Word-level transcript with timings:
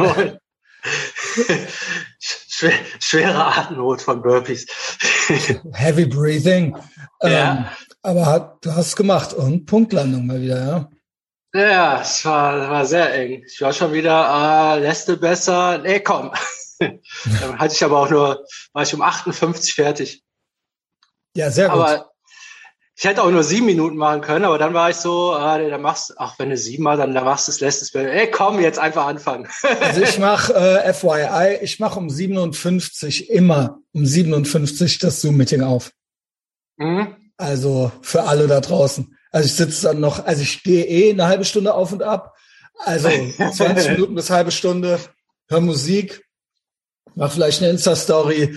moin. 0.00 0.38
Schwer, 2.18 2.72
schwere 3.00 3.44
Atemnot 3.44 4.02
von 4.02 4.22
Burpees. 4.22 4.66
Heavy 5.72 6.06
Breathing. 6.06 6.76
Ähm, 7.22 7.32
Ja. 7.32 7.72
aber 8.02 8.26
hat, 8.26 8.64
du 8.64 8.70
hast 8.74 8.88
es 8.88 8.96
gemacht 8.96 9.32
und 9.34 9.66
Punktlandung 9.66 10.26
mal 10.26 10.40
wieder, 10.40 10.88
ja? 11.54 11.60
Ja, 11.60 12.00
es 12.00 12.24
war, 12.24 12.68
war 12.70 12.84
sehr 12.86 13.12
eng. 13.14 13.44
Ich 13.46 13.60
war 13.60 13.72
schon 13.72 13.92
wieder, 13.92 14.28
ah, 14.28 14.74
lässt 14.74 15.20
besser. 15.20 15.78
Nee, 15.78 16.00
komm. 16.00 16.30
Dann 17.40 17.58
hatte 17.58 17.74
ich 17.74 17.84
aber 17.84 17.98
auch 17.98 18.10
nur, 18.10 18.44
war 18.72 18.82
ich 18.82 18.94
um 18.94 19.02
58 19.02 19.74
fertig. 19.74 20.22
Ja, 21.36 21.50
sehr 21.50 21.68
gut. 21.68 21.78
Aber 21.78 22.14
ich 22.96 23.04
hätte 23.04 23.22
auch 23.22 23.30
nur 23.30 23.42
sieben 23.42 23.66
Minuten 23.66 23.96
machen 23.96 24.20
können, 24.20 24.44
aber 24.44 24.56
dann 24.56 24.72
war 24.72 24.90
ich 24.90 24.96
so, 24.96 25.32
ah, 25.32 25.58
nee, 25.58 25.68
dann 25.68 25.82
machst 25.82 26.14
ach, 26.16 26.38
wenn 26.38 26.50
du 26.50 26.56
sieben 26.56 26.84
mal, 26.84 26.96
dann, 26.96 27.12
dann 27.12 27.24
machst 27.24 27.48
du 27.48 27.52
es, 27.52 27.60
lässt 27.60 27.82
es 27.82 27.90
besser. 27.90 28.12
Ey, 28.12 28.30
komm, 28.30 28.60
jetzt 28.60 28.78
einfach 28.78 29.06
anfangen. 29.06 29.48
Also 29.80 30.02
ich 30.02 30.18
mache 30.18 30.54
äh, 30.54 30.94
FYI, 30.94 31.58
ich 31.62 31.80
mache 31.80 31.98
um 31.98 32.08
57 32.08 33.30
immer 33.30 33.80
um 33.92 34.06
57 34.06 35.00
das 35.00 35.20
Zoom-Meeting 35.20 35.62
auf. 35.62 35.90
Hm? 36.78 37.16
Also 37.36 37.90
für 38.02 38.24
alle 38.24 38.46
da 38.46 38.60
draußen. 38.60 39.16
Also 39.32 39.46
ich 39.46 39.54
sitze 39.54 39.88
dann 39.88 39.98
noch, 39.98 40.24
also 40.24 40.42
ich 40.42 40.62
gehe 40.62 40.84
eh 40.84 41.10
eine 41.10 41.26
halbe 41.26 41.44
Stunde 41.44 41.74
auf 41.74 41.90
und 41.90 42.04
ab. 42.04 42.36
Also 42.78 43.08
20 43.36 43.90
Minuten 43.90 44.14
bis 44.14 44.30
halbe 44.30 44.52
Stunde, 44.52 45.00
hör 45.48 45.60
Musik, 45.60 46.23
mach 47.14 47.32
vielleicht 47.32 47.62
eine 47.62 47.70
Insta-Story, 47.70 48.56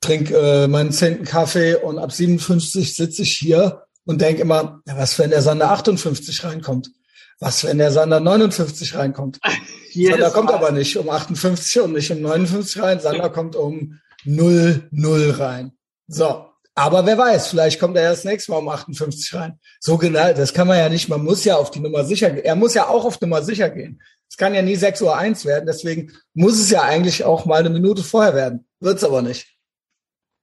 trink 0.00 0.30
äh, 0.30 0.66
meinen 0.66 0.92
zehnten 0.92 1.24
Kaffee 1.24 1.74
und 1.74 1.98
ab 1.98 2.12
57 2.12 2.94
sitze 2.94 3.22
ich 3.22 3.36
hier 3.36 3.82
und 4.04 4.20
denk 4.20 4.38
immer, 4.38 4.80
ja, 4.86 4.96
was, 4.96 5.18
wenn 5.18 5.30
der 5.30 5.42
Sander 5.42 5.70
58 5.70 6.44
reinkommt? 6.44 6.90
Was, 7.38 7.64
wenn 7.64 7.78
der 7.78 7.92
Sander 7.92 8.20
59 8.20 8.94
reinkommt? 8.94 9.38
Sander 9.92 10.30
kommt 10.30 10.50
Mal. 10.50 10.56
aber 10.56 10.72
nicht 10.72 10.96
um 10.96 11.08
58 11.08 11.80
und 11.82 11.92
nicht 11.92 12.10
um 12.10 12.20
59 12.20 12.82
rein. 12.82 13.00
Sander 13.00 13.30
kommt 13.30 13.56
um 13.56 13.98
0, 14.24 14.88
0 14.90 15.30
rein. 15.30 15.72
So. 16.06 16.49
Aber 16.80 17.04
wer 17.04 17.18
weiß, 17.18 17.48
vielleicht 17.48 17.78
kommt 17.78 17.94
er 17.98 18.04
ja 18.04 18.10
das 18.10 18.24
nächste 18.24 18.52
Mal 18.52 18.56
um 18.56 18.68
58 18.70 19.34
rein. 19.34 19.60
So 19.80 19.98
genau, 19.98 20.32
das 20.32 20.54
kann 20.54 20.66
man 20.66 20.78
ja 20.78 20.88
nicht. 20.88 21.10
Man 21.10 21.22
muss 21.22 21.44
ja 21.44 21.56
auf 21.56 21.70
die 21.70 21.80
Nummer 21.80 22.06
sicher 22.06 22.30
gehen. 22.30 22.42
Er 22.42 22.56
muss 22.56 22.72
ja 22.72 22.88
auch 22.88 23.04
auf 23.04 23.20
Nummer 23.20 23.42
sicher 23.42 23.68
gehen. 23.68 24.00
Es 24.30 24.38
kann 24.38 24.54
ja 24.54 24.62
nie 24.62 24.76
6 24.76 25.02
Uhr 25.02 25.14
eins 25.14 25.44
werden. 25.44 25.66
Deswegen 25.66 26.10
muss 26.32 26.58
es 26.58 26.70
ja 26.70 26.80
eigentlich 26.80 27.22
auch 27.24 27.44
mal 27.44 27.60
eine 27.60 27.68
Minute 27.68 28.02
vorher 28.02 28.34
werden. 28.34 28.66
Wird's 28.80 29.04
aber 29.04 29.20
nicht. 29.20 29.46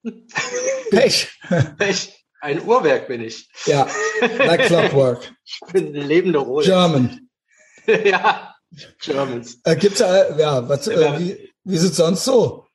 Pech. 0.92 1.28
Ich, 1.90 2.26
ein 2.40 2.62
Uhrwerk 2.62 3.08
bin 3.08 3.22
ich. 3.22 3.50
ja. 3.66 3.88
Like 4.38 4.68
clockwork. 4.68 5.34
Ich 5.44 5.74
bin 5.74 5.88
eine 5.88 6.04
lebende 6.04 6.38
Rolex. 6.38 6.68
German. 6.68 7.30
ja, 8.06 8.54
Germans. 9.02 9.58
Äh, 9.64 9.76
gibt's 9.76 10.00
ja, 10.00 10.38
ja, 10.38 10.70
was, 10.70 10.88
äh, 10.88 11.20
wie, 11.20 11.54
wie 11.64 11.78
sieht's 11.78 11.98
sonst 11.98 12.26
so? 12.26 12.68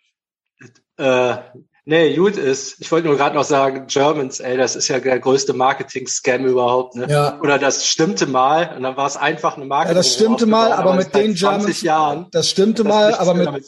Äh, 0.97 1.37
nee, 1.85 2.15
gut 2.17 2.37
ist. 2.37 2.81
Ich 2.81 2.91
wollte 2.93 3.09
nur 3.09 3.17
gerade 3.17 3.35
noch 3.35 3.45
sagen, 3.45 3.87
Germans, 3.87 4.41
ey, 4.41 4.57
das 4.57 4.77
ist 4.77 4.89
ja 4.89 4.99
der 5.01 5.19
größte 5.19 5.53
Marketing-Scam 5.53 6.45
überhaupt. 6.45 6.95
Ne? 6.97 7.07
Ja. 7.09 7.39
Oder 7.41 7.59
das 7.59 7.87
stimmte 7.87 8.27
mal 8.27 8.75
und 8.77 8.83
dann 8.83 8.97
war 8.97 9.07
es 9.07 9.17
einfach 9.17 9.57
eine 9.57 9.65
Marke. 9.67 9.89
Ja, 9.89 9.95
das 9.95 10.15
stimmte 10.15 10.47
mal, 10.47 10.73
aber 10.73 10.95
mit 10.95 11.15
den 11.15 11.37
20 11.37 11.41
Germans, 11.41 11.83
Jahren. 11.83 12.27
das 12.31 12.49
stimmte 12.51 12.85
hat 12.85 12.89
mal, 12.91 13.15
aber 13.15 13.35
mit 13.35 13.65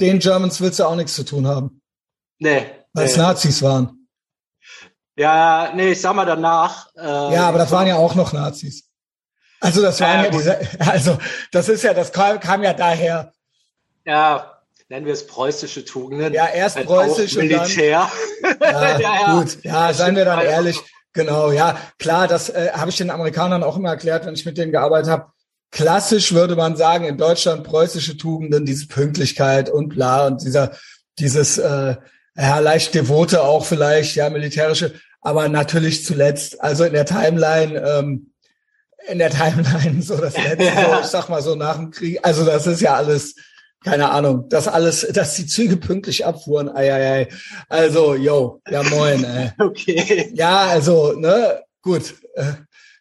den 0.00 0.18
Germans 0.18 0.60
willst 0.60 0.78
du 0.78 0.84
auch 0.84 0.96
nichts 0.96 1.14
zu 1.14 1.24
tun 1.24 1.46
haben, 1.46 1.80
Nee. 2.38 2.66
weil 2.92 3.04
es 3.06 3.16
nee. 3.16 3.22
Nazis 3.22 3.62
waren. 3.62 4.06
Ja, 5.16 5.72
nee, 5.74 5.92
ich 5.92 6.00
sag 6.00 6.14
mal 6.14 6.24
danach. 6.24 6.88
Äh, 6.96 7.34
Ja, 7.34 7.48
aber 7.48 7.58
das 7.58 7.72
waren 7.72 7.86
ja 7.88 7.96
auch 7.96 8.14
noch 8.14 8.32
Nazis. 8.32 8.84
Also 9.60 9.82
das 9.82 10.00
waren 10.00 10.18
Ja, 10.20 10.24
ja 10.26 10.30
diese, 10.30 10.58
also 10.78 11.18
das 11.50 11.68
ist 11.68 11.82
ja, 11.82 11.92
das 11.92 12.12
kam, 12.12 12.38
kam 12.38 12.62
ja 12.62 12.72
daher. 12.72 13.32
Ja, 14.04 14.57
nennen 14.88 15.06
wir 15.06 15.12
es 15.12 15.26
preußische 15.26 15.84
Tugenden. 15.84 16.32
Ja, 16.32 16.46
erst 16.48 16.76
Halt 16.76 16.86
preußisch 16.86 17.36
und 17.36 17.48
dann- 17.50 17.60
Militär. 17.60 18.10
Ja, 18.60 18.60
Ja, 18.60 18.98
ja. 18.98 19.34
gut, 19.38 19.58
ja, 19.62 19.92
seien 19.92 20.16
wir 20.16 20.24
dann 20.24 20.40
ehrlich. 20.40 20.80
Genau, 21.12 21.50
ja, 21.50 21.76
klar, 21.98 22.28
das 22.28 22.48
äh, 22.50 22.70
habe 22.72 22.90
ich 22.90 22.96
den 22.96 23.10
Amerikanern 23.10 23.62
auch 23.62 23.76
immer 23.76 23.90
erklärt, 23.90 24.26
wenn 24.26 24.34
ich 24.34 24.44
mit 24.46 24.56
denen 24.58 24.72
gearbeitet 24.72 25.10
habe. 25.10 25.26
Klassisch 25.70 26.32
würde 26.32 26.54
man 26.56 26.76
sagen, 26.76 27.04
in 27.04 27.18
Deutschland 27.18 27.64
preußische 27.64 28.16
Tugenden, 28.16 28.64
diese 28.64 28.86
Pünktlichkeit 28.86 29.68
und 29.68 29.88
bla 29.90 30.26
und 30.26 30.42
dieser, 30.42 30.72
dieses 31.18 31.58
äh, 31.58 31.96
ja, 32.36 32.58
leicht 32.60 32.94
devote 32.94 33.42
auch 33.42 33.66
vielleicht, 33.66 34.16
ja, 34.16 34.30
militärische, 34.30 34.94
aber 35.20 35.48
natürlich 35.48 36.04
zuletzt, 36.04 36.60
also 36.62 36.84
in 36.84 36.92
der 36.92 37.04
Timeline, 37.04 37.78
ähm, 37.80 38.32
in 39.08 39.18
der 39.18 39.30
Timeline 39.30 40.00
so 40.02 40.16
das 40.16 40.34
letzte, 40.36 40.64
so, 40.74 41.00
ich 41.00 41.06
sag 41.06 41.28
mal 41.28 41.42
so 41.42 41.54
nach 41.54 41.76
dem 41.76 41.90
Krieg, 41.90 42.20
also 42.22 42.44
das 42.44 42.66
ist 42.66 42.80
ja 42.80 42.94
alles, 42.94 43.34
keine 43.84 44.10
Ahnung, 44.10 44.48
das 44.48 44.68
alles, 44.68 45.06
dass 45.12 45.34
die 45.34 45.46
Züge 45.46 45.76
pünktlich 45.76 46.26
abfuhren, 46.26 46.68
ei, 46.68 46.92
ei, 46.92 47.12
ei. 47.12 47.28
Also, 47.68 48.14
yo, 48.14 48.60
ja 48.68 48.82
moin, 48.82 49.24
ey. 49.24 49.52
Okay. 49.58 50.30
Ja, 50.34 50.66
also, 50.66 51.12
ne, 51.12 51.62
gut. 51.82 52.14
Äh, 52.34 52.52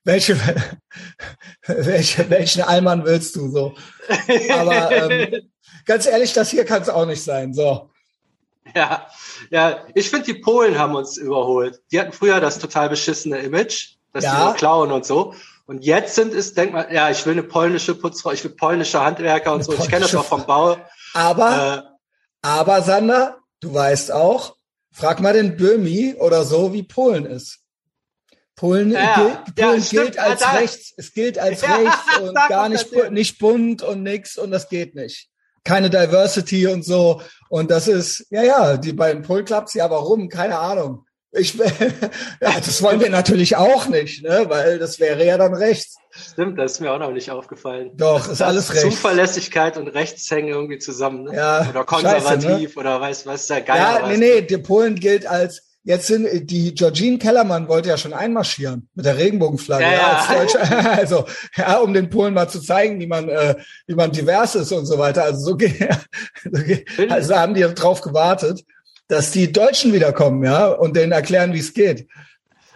welche, 0.04 0.38
welche, 1.68 2.30
welchen 2.30 2.62
Allmann 2.62 3.04
willst 3.06 3.36
du 3.36 3.50
so? 3.50 3.76
Aber 4.54 4.90
ähm, 4.92 5.50
ganz 5.86 6.06
ehrlich, 6.06 6.32
das 6.32 6.50
hier 6.50 6.64
kann 6.64 6.82
es 6.82 6.88
auch 6.90 7.06
nicht 7.06 7.22
sein. 7.22 7.54
So. 7.54 7.90
Ja, 8.74 9.08
ja, 9.50 9.86
ich 9.96 10.10
finde, 10.10 10.26
die 10.26 10.36
Polen 10.40 10.78
haben 10.78 10.96
uns 10.96 11.18
überholt. 11.18 11.82
Die 11.92 12.00
hatten 12.00 12.14
früher 12.14 12.40
das 12.40 12.60
total 12.60 12.88
beschissene 12.90 13.40
Image, 13.40 13.96
dass 14.14 14.24
Ja. 14.24 14.52
die 14.52 14.58
klauen 14.58 14.92
und 14.94 15.06
so. 15.06 15.34
Und 15.68 15.84
jetzt 15.84 16.16
sind 16.16 16.34
es, 16.34 16.54
denk 16.54 16.72
mal, 16.72 16.88
ja, 16.94 17.12
ich 17.12 17.26
will 17.26 17.34
eine 17.34 17.44
polnische 17.44 17.94
Putzfrau, 17.94 18.32
ich 18.32 18.44
will 18.44 18.52
polnische 18.52 19.04
Handwerker 19.04 19.52
und 19.52 19.58
Eine 19.58 19.64
so. 19.66 19.74
Ich 19.74 19.90
kenne 19.90 20.02
das 20.02 20.16
auch 20.16 20.24
vom 20.24 20.46
Bau. 20.46 20.78
Aber, 21.14 21.86
Äh, 22.42 22.48
aber 22.48 22.82
Sander, 22.82 23.38
du 23.60 23.74
weißt 23.74 24.14
auch, 24.14 24.56
frag 24.94 25.20
mal 25.20 25.34
den 25.34 25.58
Böhmi 25.58 26.16
oder 26.18 26.46
so, 26.46 26.72
wie 26.72 26.84
Polen 26.84 27.26
ist. 27.26 27.60
Polen, 28.56 28.92
Ja, 28.92 29.16
gilt, 29.16 29.60
ja, 29.60 29.68
Polen 29.68 29.84
stimmt, 29.84 30.04
gilt 30.04 30.20
als 30.20 30.42
ja, 30.42 30.52
rechts. 30.52 30.94
Es 30.96 31.14
gilt 31.14 31.38
als 31.40 31.62
Ja, 31.62 31.76
rechts 31.76 32.20
und 32.22 32.36
gar 32.48 32.70
nicht, 32.70 33.12
nicht 33.12 33.38
bunt 33.38 33.84
und 33.84 34.04
nix 34.04 34.38
und 34.38 34.52
das 34.52 34.70
geht 34.70 34.96
nicht. 34.96 35.28
Keine 35.66 35.90
Diversity 35.90 36.68
und 36.68 36.86
so. 36.86 37.22
Und 37.50 37.70
das 37.72 37.90
ist, 37.90 38.26
ja, 38.30 38.42
ja, 38.42 38.78
die 38.78 38.94
beiden 38.94 39.22
Polen 39.22 39.44
klappt's 39.44 39.74
ja, 39.74 39.90
warum? 39.90 40.30
Keine 40.30 40.58
Ahnung. 40.58 41.06
Ich, 41.38 41.54
ja, 42.42 42.52
das 42.60 42.82
wollen 42.82 43.00
wir 43.00 43.10
natürlich 43.10 43.56
auch 43.56 43.88
nicht, 43.88 44.24
ne, 44.24 44.46
weil 44.48 44.80
das 44.80 45.00
wäre 45.00 45.26
ja 45.26 45.38
dann 45.38 45.54
rechts. 45.54 45.96
stimmt, 46.12 46.58
das 46.58 46.74
ist 46.74 46.80
mir 46.82 46.92
auch 46.92 47.00
noch 47.00 47.12
nicht 47.12 47.30
aufgefallen. 47.32 47.92
Doch, 47.96 48.28
ist 48.30 48.42
alles 48.42 48.74
rechts. 48.74 48.84
Zuverlässigkeit 48.96 49.78
und 49.78 49.88
Rechts 49.90 50.30
hängen 50.32 50.50
irgendwie 50.50 50.80
zusammen. 50.80 51.26
Ne? 51.26 51.36
Ja, 51.36 51.68
oder 51.70 51.84
konservativ 51.84 52.44
scheiße, 52.72 52.80
oder 52.80 53.00
weiß 53.02 53.26
was 53.26 53.42
ist 53.42 53.50
der 53.50 53.62
Geier. 53.62 54.00
Ja, 54.02 54.08
nee, 54.08 54.18
nee, 54.18 54.42
die 54.42 54.58
Polen 54.58 54.96
gilt 54.96 55.26
als, 55.28 55.64
jetzt 55.84 56.08
sind, 56.08 56.28
die 56.50 56.74
Georgine 56.74 57.18
Kellermann 57.18 57.68
wollte 57.68 57.90
ja 57.90 57.98
schon 57.98 58.14
einmarschieren 58.14 58.90
mit 58.96 59.06
der 59.06 59.18
Regenbogenflagge, 59.18 59.84
Ja, 59.86 59.92
ja, 59.92 59.98
ja. 59.98 60.18
als 60.18 60.28
Deutsche, 60.54 60.60
also, 60.92 61.26
ja, 61.56 61.78
um 61.78 61.94
den 61.94 62.10
Polen 62.10 62.34
mal 62.34 62.50
zu 62.50 62.60
zeigen, 62.60 63.00
wie 63.00 63.08
man, 63.08 63.30
äh, 63.30 63.56
wie 63.86 63.96
man 63.96 64.12
divers 64.12 64.56
ist 64.56 64.72
und 64.72 64.86
so 64.86 64.98
weiter. 64.98 65.24
Also 65.24 65.40
so 65.52 65.56
geht, 65.56 65.78
so 66.44 66.64
geht 66.64 66.96
Bin- 66.98 67.12
also 67.12 67.36
haben 67.36 67.54
die 67.54 67.62
drauf 67.62 68.02
gewartet, 68.02 68.64
dass 69.08 69.32
die 69.32 69.52
Deutschen 69.52 69.94
wiederkommen, 69.94 70.44
ja, 70.44 70.68
und 70.68 70.96
denen 70.96 71.12
erklären, 71.12 71.54
wie 71.54 71.60
es 71.60 71.74
geht. 71.74 72.08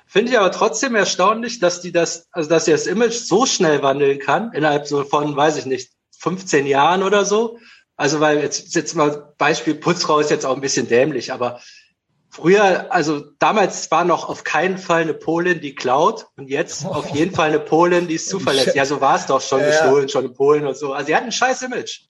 Finde 0.08 0.32
ich 0.32 0.38
aber 0.38 0.52
trotzdem 0.52 0.96
erstaunlich, 0.96 1.60
dass 1.60 1.82
die 1.82 1.92
das, 1.92 2.28
also 2.32 2.50
dass 2.50 2.66
sie 2.66 2.72
das 2.72 2.86
Image 2.86 3.14
so 3.14 3.46
schnell 3.46 3.82
wandeln 3.82 4.20
kann, 4.20 4.52
innerhalb 4.54 4.86
so 4.88 5.04
von, 5.04 5.36
weiß 5.36 5.58
ich 5.58 5.66
nicht, 5.66 5.92
15 6.20 6.68
Jahren 6.68 7.04
oder 7.04 7.26
so. 7.26 7.60
Also, 7.96 8.20
weil 8.20 8.40
jetzt, 8.40 8.76
jetzt 8.76 8.96
mal 8.96 9.34
Beispiel 9.38 9.76
Putzfrau 9.76 10.20
ist 10.20 10.30
jetzt 10.32 10.46
auch 10.46 10.56
ein 10.56 10.62
bisschen 10.62 10.88
dämlich, 10.88 11.32
aber 11.32 11.62
früher, 12.30 12.92
also 12.92 13.24
damals 13.40 13.90
war 13.92 14.06
noch 14.06 14.28
auf 14.28 14.44
keinen 14.44 14.78
Fall 14.78 15.02
eine 15.04 15.14
Polin, 15.14 15.62
die 15.62 15.76
klaut 15.76 16.28
und 16.36 16.50
jetzt 16.50 16.86
auf 16.88 17.10
jeden 17.10 17.34
Fall 17.34 17.50
eine 17.50 17.60
Polin, 17.60 18.08
die 18.08 18.16
ist 18.16 18.28
zuverlässig. 18.30 18.76
Ja, 18.76 18.86
so 18.86 19.02
war 19.02 19.18
es 19.18 19.28
doch 19.28 19.42
schon 19.42 19.62
Ja. 19.62 19.68
gestohlen, 19.68 20.10
schon 20.10 20.26
in 20.26 20.34
Polen 20.34 20.66
und 20.66 20.76
so. 20.78 20.94
Also, 20.94 21.08
sie 21.08 21.16
hat 21.16 21.24
ein 21.24 21.32
scheiß 21.32 21.62
Image. 21.62 22.02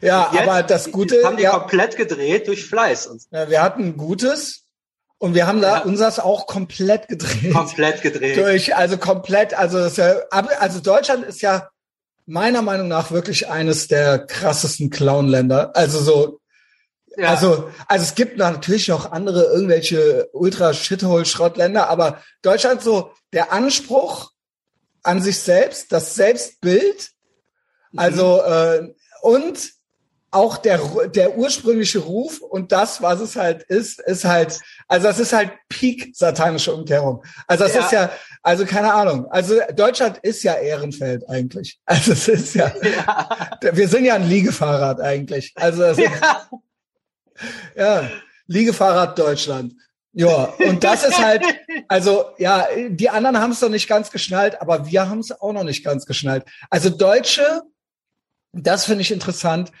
Ja, 0.00 0.30
jetzt 0.32 0.42
aber 0.42 0.62
das 0.62 0.90
Gute, 0.92 1.24
haben 1.24 1.36
die 1.36 1.44
ja, 1.44 1.58
komplett 1.58 1.96
gedreht 1.96 2.48
durch 2.48 2.66
Fleiß 2.66 3.06
und 3.06 3.22
ja, 3.30 3.48
wir 3.48 3.62
hatten 3.62 3.96
Gutes 3.96 4.64
und 5.18 5.34
wir 5.34 5.46
haben 5.46 5.60
da 5.60 5.78
Ja. 5.78 5.82
unseres 5.84 6.18
auch 6.18 6.46
komplett 6.46 7.08
gedreht. 7.08 7.52
komplett 7.52 8.02
gedreht. 8.02 8.36
durch, 8.36 8.76
also 8.76 8.98
komplett, 8.98 9.54
also 9.54 9.78
das 9.78 9.96
ja, 9.96 10.16
also 10.30 10.80
Deutschland 10.80 11.24
ist 11.24 11.40
ja 11.42 11.68
meiner 12.26 12.62
Meinung 12.62 12.88
nach 12.88 13.10
wirklich 13.10 13.48
eines 13.48 13.88
der 13.88 14.18
krassesten 14.26 14.90
Clown-Länder. 14.90 15.74
Also 15.74 15.98
so, 16.00 16.40
Ja. 17.16 17.30
also, 17.30 17.70
also 17.88 18.04
es 18.04 18.14
gibt 18.14 18.36
natürlich 18.38 18.88
noch 18.88 19.10
andere 19.12 19.44
irgendwelche 19.44 20.28
ultra 20.32 20.72
shithole 20.74 21.24
Schrottländer, 21.24 21.88
aber 21.88 22.22
Deutschland 22.42 22.82
so 22.82 23.12
der 23.32 23.52
Anspruch 23.52 24.30
an 25.02 25.20
sich 25.22 25.38
selbst, 25.40 25.90
das 25.92 26.14
Selbstbild, 26.14 27.10
Mhm. 27.92 27.98
also 27.98 28.42
äh, 28.42 28.94
und 29.22 29.72
auch 30.32 30.58
der, 30.58 30.78
der 31.08 31.36
ursprüngliche 31.36 31.98
Ruf 31.98 32.40
und 32.40 32.70
das, 32.70 33.02
was 33.02 33.20
es 33.20 33.34
halt 33.34 33.64
ist, 33.64 34.00
ist 34.00 34.24
halt, 34.24 34.60
also 34.86 35.08
das 35.08 35.18
ist 35.18 35.32
halt 35.32 35.52
Peak 35.68 36.12
satanische 36.14 36.72
Umkehrung. 36.72 37.24
Also 37.48 37.64
das 37.64 37.74
ja. 37.74 37.80
ist 37.80 37.92
ja, 37.92 38.10
also 38.42 38.64
keine 38.64 38.92
Ahnung. 38.94 39.26
Also 39.30 39.56
Deutschland 39.74 40.18
ist 40.18 40.42
ja 40.44 40.54
Ehrenfeld 40.54 41.28
eigentlich. 41.28 41.80
Also 41.86 42.12
es 42.12 42.28
ist 42.28 42.54
ja, 42.54 42.72
ja. 42.82 43.58
wir 43.72 43.88
sind 43.88 44.04
ja 44.04 44.14
ein 44.14 44.28
Liegefahrrad 44.28 45.00
eigentlich. 45.00 45.52
Also 45.56 45.82
das 45.82 45.98
ja. 45.98 46.10
ja, 47.76 48.10
Liegefahrrad 48.46 49.18
Deutschland. 49.18 49.74
Ja, 50.12 50.52
und 50.66 50.82
das 50.82 51.04
ist 51.04 51.22
halt, 51.22 51.44
also 51.86 52.30
ja, 52.38 52.66
die 52.88 53.10
anderen 53.10 53.38
haben 53.38 53.52
es 53.52 53.60
noch 53.60 53.68
nicht 53.68 53.88
ganz 53.88 54.10
geschnallt, 54.10 54.60
aber 54.60 54.86
wir 54.86 55.08
haben 55.08 55.20
es 55.20 55.30
auch 55.32 55.52
noch 55.52 55.62
nicht 55.62 55.84
ganz 55.84 56.04
geschnallt. 56.04 56.44
Also 56.68 56.90
Deutsche, 56.90 57.62
das 58.52 58.84
finde 58.84 59.02
ich 59.02 59.10
interessant, 59.10 59.72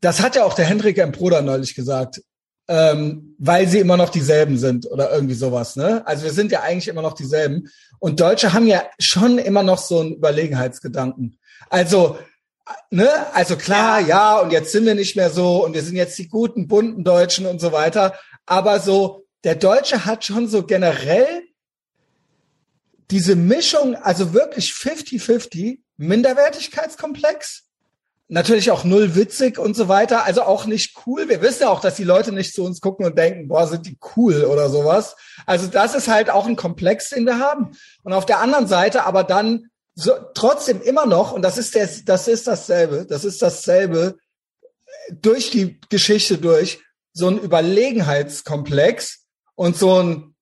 das 0.00 0.20
hat 0.20 0.36
ja 0.36 0.44
auch 0.44 0.54
der 0.54 0.66
Hendrik 0.66 0.98
M. 0.98 1.12
Bruder 1.12 1.40
neulich 1.42 1.74
gesagt, 1.74 2.20
ähm, 2.68 3.34
weil 3.38 3.68
sie 3.68 3.78
immer 3.78 3.96
noch 3.96 4.10
dieselben 4.10 4.58
sind 4.58 4.90
oder 4.90 5.12
irgendwie 5.12 5.34
sowas. 5.34 5.76
Ne? 5.76 6.06
Also 6.06 6.24
wir 6.24 6.32
sind 6.32 6.52
ja 6.52 6.62
eigentlich 6.62 6.88
immer 6.88 7.02
noch 7.02 7.14
dieselben. 7.14 7.68
Und 7.98 8.20
Deutsche 8.20 8.52
haben 8.52 8.66
ja 8.66 8.84
schon 8.98 9.38
immer 9.38 9.62
noch 9.62 9.78
so 9.78 10.00
einen 10.00 10.14
Überlegenheitsgedanken. 10.14 11.38
Also, 11.70 12.18
ne, 12.90 13.08
also 13.34 13.56
klar, 13.56 14.00
ja. 14.00 14.06
ja, 14.06 14.40
und 14.40 14.50
jetzt 14.50 14.72
sind 14.72 14.86
wir 14.86 14.94
nicht 14.94 15.16
mehr 15.16 15.30
so 15.30 15.64
und 15.64 15.74
wir 15.74 15.82
sind 15.82 15.96
jetzt 15.96 16.18
die 16.18 16.28
guten, 16.28 16.68
bunten 16.68 17.04
Deutschen 17.04 17.46
und 17.46 17.60
so 17.60 17.72
weiter. 17.72 18.18
Aber 18.46 18.80
so, 18.80 19.26
der 19.44 19.54
Deutsche 19.54 20.04
hat 20.04 20.24
schon 20.24 20.48
so 20.48 20.64
generell 20.64 21.42
diese 23.10 23.36
Mischung, 23.36 23.94
also 23.94 24.32
wirklich 24.32 24.70
50-50, 24.70 25.80
Minderwertigkeitskomplex 25.96 27.64
Natürlich 28.28 28.70
auch 28.70 28.84
null 28.84 29.14
witzig 29.14 29.58
und 29.58 29.76
so 29.76 29.88
weiter, 29.88 30.24
also 30.24 30.42
auch 30.42 30.64
nicht 30.64 30.96
cool. 31.06 31.28
Wir 31.28 31.42
wissen 31.42 31.62
ja 31.62 31.68
auch, 31.68 31.80
dass 31.80 31.96
die 31.96 32.04
Leute 32.04 32.32
nicht 32.32 32.54
zu 32.54 32.64
uns 32.64 32.80
gucken 32.80 33.04
und 33.04 33.18
denken, 33.18 33.48
boah, 33.48 33.66
sind 33.66 33.86
die 33.86 33.98
cool 34.16 34.44
oder 34.44 34.70
sowas. 34.70 35.16
Also 35.44 35.66
das 35.66 35.94
ist 35.94 36.08
halt 36.08 36.30
auch 36.30 36.46
ein 36.46 36.56
Komplex, 36.56 37.10
den 37.10 37.26
wir 37.26 37.38
haben. 37.38 37.72
Und 38.02 38.14
auf 38.14 38.24
der 38.24 38.40
anderen 38.40 38.66
Seite 38.66 39.04
aber 39.04 39.24
dann 39.24 39.66
so, 39.94 40.12
trotzdem 40.34 40.80
immer 40.80 41.06
noch, 41.06 41.32
und 41.32 41.42
das 41.42 41.58
ist 41.58 41.74
der, 41.74 41.88
das 42.06 42.26
ist 42.26 42.46
dasselbe, 42.46 43.06
das 43.06 43.24
ist 43.24 43.42
dasselbe 43.42 44.16
durch 45.12 45.50
die 45.50 45.78
Geschichte 45.88 46.38
durch, 46.38 46.80
so 47.12 47.28
ein 47.28 47.38
Überlegenheitskomplex 47.38 49.26
und 49.54 49.76
so 49.76 50.02
ein, 50.02 50.34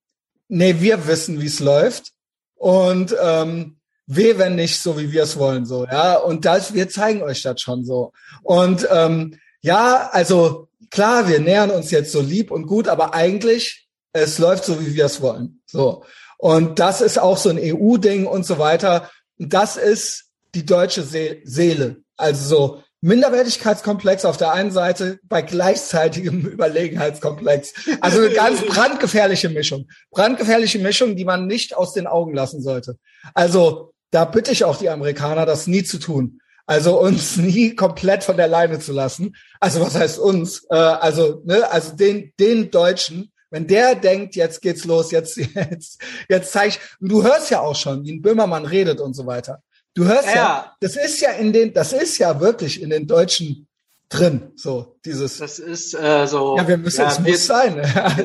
nee, 0.49 0.77
wir 0.79 1.07
wissen, 1.07 1.41
wie 1.41 1.47
es 1.47 1.61
läuft. 1.61 2.13
Und 2.55 3.15
ähm, 3.21 3.81
weh, 4.07 4.39
wenn 4.39 4.57
nicht 4.57 4.81
so, 4.81 4.99
wie 4.99 5.13
wir 5.13 5.23
es 5.23 5.39
wollen, 5.39 5.65
so, 5.65 5.85
ja. 5.85 6.17
Und 6.17 6.45
das, 6.45 6.75
wir 6.75 6.89
zeigen 6.89 7.23
euch 7.23 7.43
das 7.43 7.61
schon 7.61 7.85
so. 7.85 8.13
Und 8.43 8.87
ähm, 8.91 9.39
ja, 9.61 10.11
also 10.13 10.69
klar, 10.91 11.29
wir 11.29 11.41
nähern 11.41 11.71
uns 11.71 11.91
jetzt 11.91 12.13
so 12.13 12.21
lieb 12.21 12.51
und 12.51 12.67
gut, 12.67 12.89
aber 12.89 13.15
eigentlich, 13.15 13.89
es 14.13 14.39
läuft 14.39 14.65
so, 14.65 14.81
wie 14.81 14.95
wir 14.95 15.07
es 15.07 15.21
wollen. 15.23 15.63
So. 15.67 16.05
Und 16.39 16.79
das 16.79 17.01
ist 17.01 17.19
auch 17.19 17.39
so 17.39 17.51
ein 17.51 17.59
EU-Ding 17.59 18.27
und 18.27 18.45
so 18.45 18.59
weiter. 18.59 19.11
Und 19.39 19.53
das 19.55 19.77
ist 19.77 20.25
die 20.55 20.67
deutsche 20.67 21.03
Seele. 21.03 21.97
Also 22.17 22.49
so 22.49 22.83
Minderwertigkeitskomplex 23.01 24.25
auf 24.25 24.37
der 24.37 24.53
einen 24.53 24.71
Seite 24.71 25.19
bei 25.25 25.43
gleichzeitigem 25.43 26.47
Überlegenheitskomplex. 26.47 27.75
Also 28.01 28.21
eine 28.21 28.31
ganz 28.31 28.61
brandgefährliche 28.67 29.49
Mischung. 29.49 29.89
Brandgefährliche 30.11 30.79
Mischung, 30.79 31.17
die 31.17 31.25
man 31.25 31.47
nicht 31.47 31.77
aus 31.77 31.93
den 31.95 32.07
Augen 32.07 32.35
lassen 32.35 32.63
sollte. 32.63 32.99
Also 33.35 33.92
da 34.13 34.25
bitte 34.25 34.53
ich 34.53 34.63
auch 34.63 34.77
die 34.77 34.91
Amerikaner, 34.91 35.45
das 35.45 35.67
nie 35.67 35.83
zu 35.83 35.99
tun. 35.99 36.41
Also 36.67 37.01
uns 37.01 37.37
nie 37.39 37.75
komplett 37.75 38.23
von 38.23 38.37
der 38.37 38.47
Leine 38.47 38.79
zu 38.79 38.93
lassen. 38.93 39.35
Also 39.59 39.81
was 39.81 39.97
heißt 39.97 40.21
uns? 40.21 40.65
Äh, 40.71 40.77
also 40.77 41.43
ne, 41.45 41.69
also 41.69 41.97
den 41.97 42.33
den 42.39 42.71
Deutschen, 42.71 43.33
wenn 43.51 43.67
der 43.67 43.97
denkt, 43.97 44.37
jetzt 44.37 44.63
geht's 44.63 44.85
los, 44.85 45.11
jetzt 45.11 45.37
jetzt 45.55 46.01
jetzt 46.29 46.53
zeig 46.53 46.69
ich. 46.69 46.81
Du 47.01 47.25
hörst 47.25 47.51
ja 47.51 47.61
auch 47.61 47.77
schon, 47.77 48.05
wie 48.05 48.13
ein 48.13 48.23
Böhmermann 48.23 48.67
redet 48.67 49.01
und 49.01 49.15
so 49.15 49.27
weiter. 49.27 49.63
Du 49.95 50.05
hörst 50.05 50.29
ja. 50.29 50.35
ja, 50.35 50.77
das 50.81 50.97
ist 50.97 51.21
ja 51.21 51.33
in 51.33 51.53
den, 51.53 51.75
das 51.75 51.93
ist 51.93 52.17
ja 52.19 52.41
wirklich 52.41 52.81
in 52.81 52.89
den 52.91 53.07
deutschen 53.07 53.67
drin. 54.13 54.53
So, 54.57 54.97
dieses. 55.05 55.39
Das 55.39 55.59
ist 55.59 55.95
äh, 55.95 56.27
so. 56.27 56.57
Ja, 56.57 56.69
wir 56.69 56.77
müssen, 56.77 57.01
ja, 57.01 57.09
es 57.09 57.19
muss 57.19 57.47
sein. 57.47 57.83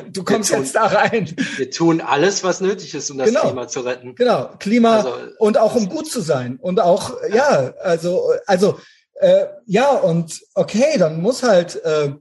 Du 0.12 0.24
kommst 0.24 0.50
tun, 0.50 0.60
jetzt 0.60 0.74
da 0.74 0.86
rein. 0.86 1.34
Wir 1.56 1.70
tun 1.70 2.00
alles, 2.00 2.44
was 2.44 2.60
nötig 2.60 2.94
ist, 2.94 3.10
um 3.10 3.18
das 3.18 3.28
genau, 3.28 3.42
Klima 3.42 3.68
zu 3.68 3.80
retten. 3.80 4.14
Genau, 4.14 4.50
Klima 4.58 4.96
also, 4.96 5.14
und 5.38 5.58
auch 5.58 5.74
um 5.74 5.88
gut 5.88 6.10
zu 6.10 6.20
sein. 6.20 6.58
Und 6.60 6.80
auch, 6.80 7.14
ja, 7.32 7.74
also, 7.82 8.32
also, 8.46 8.78
äh, 9.14 9.46
ja, 9.66 9.90
und 9.90 10.40
okay, 10.54 10.98
dann 10.98 11.20
muss 11.20 11.42
halt, 11.42 11.82
äh, 11.84 12.12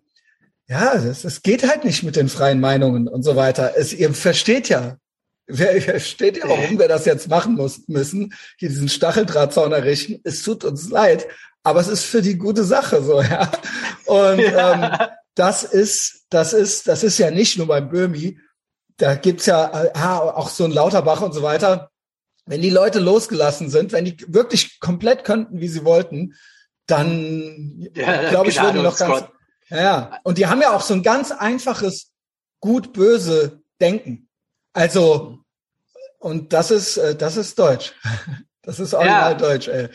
ja, 0.68 0.94
es 0.96 1.42
geht 1.44 1.68
halt 1.68 1.86
nicht 1.86 2.04
mit 2.04 2.16
den 2.16 2.30
freien 2.30 2.60
Meinungen 2.60 3.08
und 3.08 3.24
so 3.24 3.36
weiter. 3.36 3.74
Es, 3.78 3.94
ihr 3.94 4.14
versteht 4.14 4.70
ja, 4.70 4.98
Wer 5.48 5.82
versteht 5.82 6.38
ja, 6.38 6.50
warum 6.50 6.78
wir 6.78 6.90
das 6.90 7.06
jetzt 7.06 7.30
machen 7.30 7.56
muss, 7.56 7.88
müssen, 7.88 8.34
hier 8.58 8.70
diesen 8.70 8.90
Stacheldrahtzaun 8.90 9.72
errichten. 9.72 10.20
Es 10.24 10.44
tut 10.44 10.66
uns 10.66 10.90
leid, 10.90 11.28
aber 11.64 11.80
es 11.80 11.88
ist 11.88 12.04
für 12.04 12.22
die 12.22 12.38
gute 12.38 12.64
Sache 12.64 13.02
so, 13.02 13.22
ja. 13.22 13.50
Und 14.06 14.40
ja. 14.40 15.02
Ähm, 15.02 15.10
das 15.38 15.64
ist, 15.64 16.26
das 16.30 16.54
ist, 16.54 16.88
das 16.88 17.04
ist 17.04 17.18
ja 17.20 17.32
nicht 17.32 17.58
nur 17.58 17.68
beim 17.68 17.90
Böhmi. 17.90 18.40
Da 18.98 19.16
gibt's 19.16 19.46
ja 19.46 19.86
äh, 19.86 19.92
auch 19.94 20.50
so 20.50 20.66
ein 20.66 20.72
Lauterbach 20.72 21.22
und 21.22 21.34
so 21.34 21.44
weiter. 21.44 21.92
Wenn 22.48 22.62
die 22.62 22.72
Leute 22.72 23.00
losgelassen 23.00 23.70
sind, 23.70 23.92
wenn 23.92 24.06
die 24.06 24.18
wirklich 24.28 24.80
komplett 24.80 25.24
könnten, 25.24 25.62
wie 25.62 25.68
sie 25.68 25.86
wollten, 25.86 26.34
dann 26.88 27.88
ja, 27.94 28.30
glaube 28.30 28.50
ich, 28.50 28.62
würden 28.62 28.82
noch 28.82 28.98
ganz. 28.98 29.22
Gott. 29.22 29.32
Ja, 29.70 30.20
und 30.24 30.38
die 30.38 30.48
haben 30.48 30.62
ja 30.62 30.74
auch 30.74 30.82
so 30.82 30.94
ein 30.94 31.04
ganz 31.04 31.32
einfaches 31.32 32.12
gut-böse 32.62 33.62
Denken. 33.80 34.27
Also, 34.78 35.40
und 36.20 36.54
das 36.54 36.70
ist, 36.70 36.98
äh, 36.98 37.16
das 37.16 37.36
ist 37.38 37.58
Deutsch. 37.58 37.94
Das 38.64 38.82
ist 38.82 38.94
original 38.94 39.32
ja, 39.32 39.38
deutsch, 39.38 39.70
ey. 39.70 39.88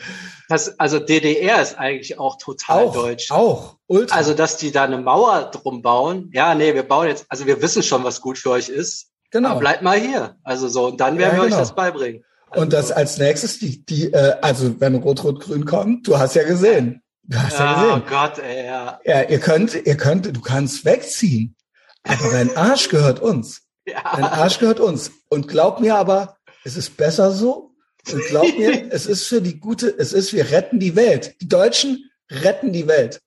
Das, 0.49 0.79
also 0.79 0.97
DDR 0.97 1.61
ist 1.61 1.77
eigentlich 1.77 2.17
auch 2.17 2.39
total 2.39 2.85
auch, 2.85 2.93
deutsch. 2.95 3.29
Auch, 3.29 3.77
ultra. 3.85 4.15
Also, 4.17 4.33
dass 4.33 4.57
die 4.57 4.71
da 4.71 4.85
eine 4.85 4.97
Mauer 4.97 5.51
drum 5.51 5.83
bauen. 5.83 6.31
Ja, 6.33 6.55
nee, 6.55 6.73
wir 6.73 6.81
bauen 6.81 7.07
jetzt, 7.07 7.27
also 7.29 7.45
wir 7.45 7.61
wissen 7.61 7.83
schon, 7.83 8.03
was 8.03 8.19
gut 8.19 8.39
für 8.39 8.49
euch 8.49 8.69
ist. 8.69 9.11
Genau. 9.29 9.49
Aber 9.49 9.59
bleibt 9.59 9.83
mal 9.83 9.99
hier. 9.99 10.37
Also 10.43 10.69
so, 10.69 10.87
und 10.87 10.99
dann 10.99 11.19
werden 11.19 11.35
ja, 11.35 11.43
wir 11.43 11.43
genau. 11.43 11.55
euch 11.55 11.61
das 11.61 11.75
beibringen. 11.75 12.23
Also 12.49 12.63
und 12.63 12.73
das 12.73 12.91
als 12.91 13.19
nächstes, 13.19 13.59
die, 13.59 13.85
die, 13.85 14.11
äh, 14.11 14.37
also 14.41 14.79
wenn 14.79 14.95
Rot-Rot-Grün 14.95 15.65
kommt, 15.65 16.07
du 16.07 16.17
hast 16.17 16.33
ja 16.33 16.43
gesehen. 16.43 17.03
Du 17.25 17.37
hast 17.37 17.59
ja, 17.59 17.65
ja 17.65 17.73
gesehen. 17.73 18.03
Oh 18.03 18.09
Gott, 18.09 18.39
ey, 18.39 18.65
ja. 18.65 18.99
Ja, 19.05 19.21
ihr 19.21 19.39
könnt, 19.39 19.85
ihr 19.85 19.97
könnt, 19.97 20.35
du 20.35 20.41
kannst 20.41 20.83
wegziehen. 20.83 21.55
Aber 22.01 22.31
dein 22.31 22.57
Arsch 22.57 22.89
gehört 22.89 23.19
uns. 23.19 23.62
Ja. 23.85 24.15
Dein 24.15 24.23
Arsch 24.23 24.59
gehört 24.59 24.79
uns. 24.79 25.11
Und 25.29 25.47
glaub 25.47 25.79
mir 25.79 25.95
aber, 25.95 26.37
es 26.63 26.77
ist 26.77 26.95
besser 26.95 27.31
so, 27.31 27.73
und 28.11 28.25
glaub 28.25 28.57
mir, 28.57 28.87
es 28.91 29.05
ist 29.05 29.27
für 29.27 29.41
die 29.41 29.59
gute, 29.59 29.87
es 29.97 30.13
ist, 30.13 30.33
wir 30.33 30.51
retten 30.51 30.79
die 30.79 30.95
Welt. 30.95 31.35
Die 31.41 31.47
Deutschen 31.47 32.09
retten 32.29 32.73
die 32.73 32.87
Welt. 32.87 33.21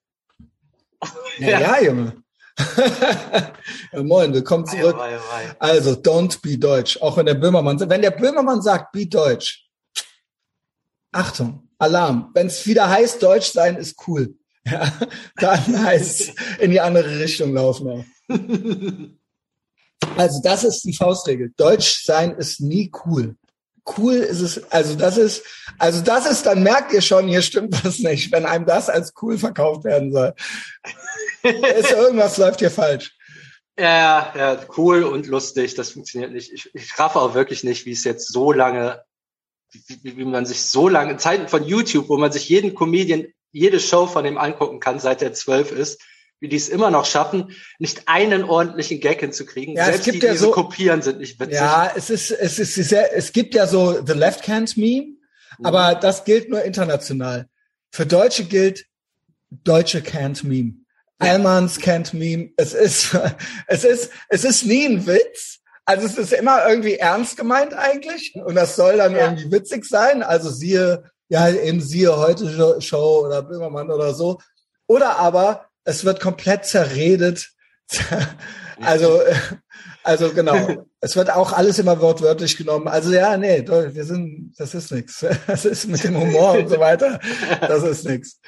Ja, 1.39 1.61
ja, 1.61 1.83
Junge. 1.83 2.23
ja, 3.93 4.03
moin, 4.03 4.33
willkommen 4.33 4.67
zurück. 4.67 4.97
Wei, 4.97 5.13
wei, 5.13 5.19
wei. 5.19 5.57
Also, 5.59 5.93
don't 5.93 6.41
be 6.41 6.57
Deutsch. 6.59 7.01
Auch 7.03 7.19
wenn 7.19 7.27
der 7.27 7.35
Böhmermann, 7.35 7.79
wenn 7.79 8.01
der 8.01 8.13
Böhmermann 8.13 8.63
sagt, 8.63 8.93
be 8.93 9.07
Deutsch. 9.07 9.69
Achtung, 11.13 11.69
Alarm. 11.79 12.31
Wenn 12.35 12.47
es 12.47 12.67
wieder 12.67 12.89
heißt, 12.89 13.23
Deutsch 13.23 13.53
sein 13.53 13.77
ist 13.77 13.97
cool. 14.07 14.35
Ja, 14.69 14.93
dann 15.37 15.85
heißt 15.85 16.33
in 16.59 16.73
die 16.73 16.81
andere 16.81 17.21
Richtung 17.21 17.55
laufen. 17.55 18.05
Also, 20.17 20.41
das 20.43 20.65
ist 20.65 20.83
die 20.83 20.95
Faustregel. 20.95 21.53
Deutsch 21.57 22.05
sein 22.05 22.37
ist 22.37 22.61
nie 22.61 22.91
cool 23.05 23.37
cool 23.97 24.15
ist 24.15 24.41
es, 24.41 24.71
also 24.71 24.97
das 24.97 25.17
ist, 25.17 25.45
also 25.79 26.03
das 26.03 26.27
ist, 26.27 26.47
dann 26.47 26.63
merkt 26.63 26.93
ihr 26.93 27.03
schon, 27.03 27.29
hier 27.29 27.43
stimmt 27.43 27.85
was 27.85 27.99
nicht, 27.99 28.33
wenn 28.33 28.47
einem 28.47 28.67
das 28.67 28.89
als 28.89 29.13
cool 29.23 29.39
verkauft 29.39 29.85
werden 29.85 30.13
soll. 30.13 30.35
ist 31.43 31.93
irgendwas 31.93 32.37
läuft 32.39 32.61
hier 32.61 32.71
falsch. 32.71 33.15
Ja, 33.79 34.33
ja, 34.37 34.61
cool 34.77 35.05
und 35.05 35.27
lustig, 35.27 35.75
das 35.75 35.91
funktioniert 35.91 36.33
nicht. 36.33 36.51
Ich, 36.53 36.71
ich 36.75 36.99
raffe 36.99 37.21
auch 37.21 37.35
wirklich 37.35 37.63
nicht, 37.63 37.85
wie 37.85 37.93
es 37.93 38.05
jetzt 38.05 38.33
so 38.33 38.53
lange, 38.53 39.03
wie, 39.71 40.17
wie 40.17 40.25
man 40.25 40.47
sich 40.47 40.63
so 40.63 40.89
lange, 40.89 41.13
in 41.13 41.19
Zeiten 41.19 41.49
von 41.49 41.65
YouTube, 41.65 42.09
wo 42.09 42.17
man 42.17 42.33
sich 42.33 42.49
jeden 42.49 42.75
Comedian, 42.75 43.27
jede 43.53 43.79
Show 43.79 44.07
von 44.07 44.25
ihm 44.25 44.39
angucken 44.39 44.81
kann, 44.81 44.99
seit 44.99 45.23
er 45.23 45.35
zwölf 45.35 45.73
ist, 45.73 46.01
die 46.41 46.55
es 46.55 46.69
immer 46.69 46.91
noch 46.91 47.07
schaffen, 47.07 47.53
nicht 47.79 48.03
einen 48.07 48.45
ordentlichen 48.45 49.01
Gag 49.01 49.21
hinzukriegen. 49.21 49.75
Ja, 49.75 49.87
Selbst 49.87 50.01
es 50.01 50.05
gibt 50.05 50.23
die, 50.23 50.27
ja 50.27 50.33
die 50.33 50.39
so, 50.39 50.51
kopieren, 50.51 51.03
sind 51.03 51.19
nicht 51.19 51.41
witzig. 51.41 51.55
Ja, 51.55 51.91
es 51.97 52.11
ist, 52.11 52.31
es 52.31 52.59
ist 52.59 52.75
sehr, 52.75 53.17
es 53.17 53.33
gibt 53.33 53.55
ja 53.55 53.67
so 53.67 54.05
The 54.05 54.13
Left 54.13 54.47
Hand 54.49 54.77
Meme, 54.77 55.17
mhm. 55.59 55.67
aber 55.67 55.95
das 55.95 56.25
gilt 56.25 56.51
nur 56.51 56.63
international. 56.63 57.49
Für 57.91 58.07
Deutsche 58.07 58.45
gilt 58.45 58.87
Deutsche 59.51 60.01
Can't 60.01 60.47
Meme. 60.47 60.75
Ja. 61.21 61.33
Almans 61.33 61.81
Can't 61.81 62.15
Meme. 62.15 62.51
Es 62.57 62.75
ist, 62.75 63.17
es 63.67 63.85
ist, 63.85 64.11
es 64.29 64.45
ist 64.45 64.67
nie 64.67 64.87
ein 64.87 65.07
Witz. 65.07 65.61
Also 65.85 66.07
es 66.07 66.19
ist 66.19 66.33
immer 66.33 66.69
irgendwie 66.69 66.97
ernst 66.97 67.37
gemeint 67.37 67.73
eigentlich. 67.73 68.35
Und 68.35 68.57
das 68.57 68.77
soll 68.77 68.97
dann 68.97 69.13
ja. 69.13 69.25
irgendwie 69.25 69.53
witzig 69.53 69.85
sein. 69.85 70.23
Also 70.23 70.51
siehe, 70.51 71.05
ja, 71.29 71.49
eben 71.49 71.81
siehe 71.81 72.17
heute 72.17 72.81
Show 72.81 73.25
oder 73.25 73.43
Böhmermann 73.43 73.91
oder 73.91 74.13
so. 74.13 74.39
Oder 74.89 75.17
aber 75.17 75.66
es 75.87 76.05
wird 76.05 76.21
komplett 76.21 76.67
zerredet. 76.67 77.51
also, 78.81 79.21
also 80.03 80.33
genau. 80.33 80.85
es 81.01 81.17
wird 81.17 81.31
auch 81.31 81.53
alles 81.53 81.79
immer 81.79 82.01
wortwörtlich 82.01 82.57
genommen. 82.57 82.89
Also 82.89 83.13
ja, 83.13 83.37
nee, 83.37 83.65
wir 83.67 84.05
sind, 84.05 84.55
das 84.59 84.75
ist 84.75 84.93
nichts. 84.93 85.25
Das 85.47 85.65
ist 85.65 85.87
mit 85.89 86.05
dem 86.05 86.19
Humor 86.19 86.59
und 86.59 86.69
so 86.69 86.79
weiter. 86.79 87.21
Das 87.61 87.83
ist 87.83 88.05
nichts. 88.05 88.41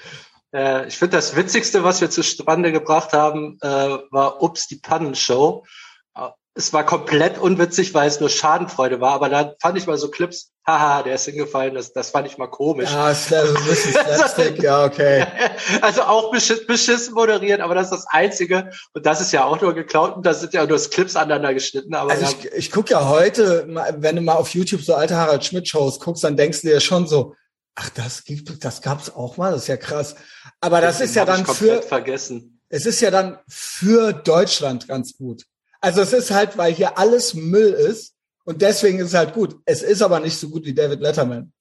Äh, 0.53 0.89
ich 0.89 0.99
finde, 0.99 1.17
das 1.17 1.37
Witzigste, 1.37 1.85
was 1.85 2.01
wir 2.01 2.11
zustande 2.11 2.73
gebracht 2.73 3.13
haben, 3.13 3.59
äh, 3.63 3.67
war 3.67 4.43
Ups, 4.43 4.67
die 4.67 4.77
Pannenshow. 4.77 5.65
Äh, 6.15 6.29
es 6.55 6.73
war 6.73 6.85
komplett 6.85 7.39
unwitzig, 7.39 7.95
weil 7.95 8.09
es 8.09 8.21
nur 8.21 8.31
Schadenfreude 8.31 9.01
war, 9.01 9.13
aber 9.13 9.29
da 9.29 9.55
fand 9.61 9.79
ich 9.79 9.87
mal 9.87 9.99
so 9.99 10.11
Clips, 10.11 10.53
haha, 10.69 11.03
der 11.03 11.15
ist 11.15 11.25
hingefallen, 11.25 11.75
das, 11.75 11.93
das 11.93 12.11
fand 12.11 12.27
ich 12.27 12.37
mal 12.37 12.47
komisch. 12.47 12.91
Ja, 12.91 13.11
ist 13.11 13.33
also 13.33 13.57
ein 13.57 13.65
bisschen 13.65 13.93
Slapstick, 14.15 14.63
ja, 14.63 14.85
okay. 14.85 15.27
Also 15.81 16.03
auch 16.03 16.31
beschiss, 16.31 16.67
beschissen 16.67 17.15
moderiert, 17.15 17.61
aber 17.61 17.75
das 17.75 17.87
ist 17.87 17.93
das 17.93 18.07
Einzige. 18.09 18.71
Und 18.93 19.07
das 19.07 19.21
ist 19.21 19.33
ja 19.33 19.45
auch 19.45 19.61
nur 19.61 19.75
geklaut 19.75 20.17
und 20.17 20.27
da 20.27 20.35
sind 20.35 20.53
ja 20.53 20.67
nur 20.67 20.79
Clips 20.79 21.17
aneinander 21.17 21.55
geschnitten. 21.55 21.95
Aber 21.95 22.11
also 22.11 22.25
ich, 22.25 22.53
ich 22.53 22.71
gucke 22.71 22.93
ja 22.93 23.09
heute, 23.09 23.67
wenn 23.99 24.17
du 24.17 24.23
mal 24.23 24.35
auf 24.35 24.51
YouTube 24.51 24.83
so 24.83 24.95
alte 24.95 25.17
Harald 25.17 25.45
Schmidt-Shows 25.45 26.01
guckst, 26.01 26.23
dann 26.23 26.37
denkst 26.37 26.61
du 26.61 26.69
dir 26.69 26.81
schon 26.81 27.07
so, 27.07 27.35
ach, 27.75 27.89
das 27.91 28.25
gibt, 28.25 28.63
das 28.63 28.83
gab's 28.83 29.11
auch 29.11 29.39
mal, 29.39 29.53
das 29.53 29.63
ist 29.63 29.69
ja 29.69 29.77
krass. 29.79 30.17
Aber 30.61 30.81
das, 30.81 30.99
das 30.99 31.09
ist 31.09 31.17
ja 31.17 31.25
dann 31.25 31.47
für, 31.47 31.83
vergessen. 31.83 32.61
es 32.69 32.85
ist 32.85 33.01
ja 33.01 33.11
dann 33.11 33.39
für 33.49 34.13
Deutschland 34.13 34.87
ganz 34.87 35.17
gut. 35.17 35.45
Also 35.81 36.03
es 36.03 36.13
ist 36.13 36.31
halt, 36.31 36.59
weil 36.59 36.75
hier 36.75 36.99
alles 36.99 37.35
Müll 37.35 37.73
ist 37.73 38.15
und 38.49 38.63
deswegen 38.63 38.99
ist 38.99 39.09
es 39.09 39.15
halt 39.15 39.35
gut. 39.35 39.61
Es 39.67 39.83
ist 39.83 40.01
aber 40.01 40.21
nicht 40.21 40.39
so 40.39 40.49
gut 40.49 40.65
wie 40.65 40.73
David 40.73 41.01
Letterman. 41.01 41.53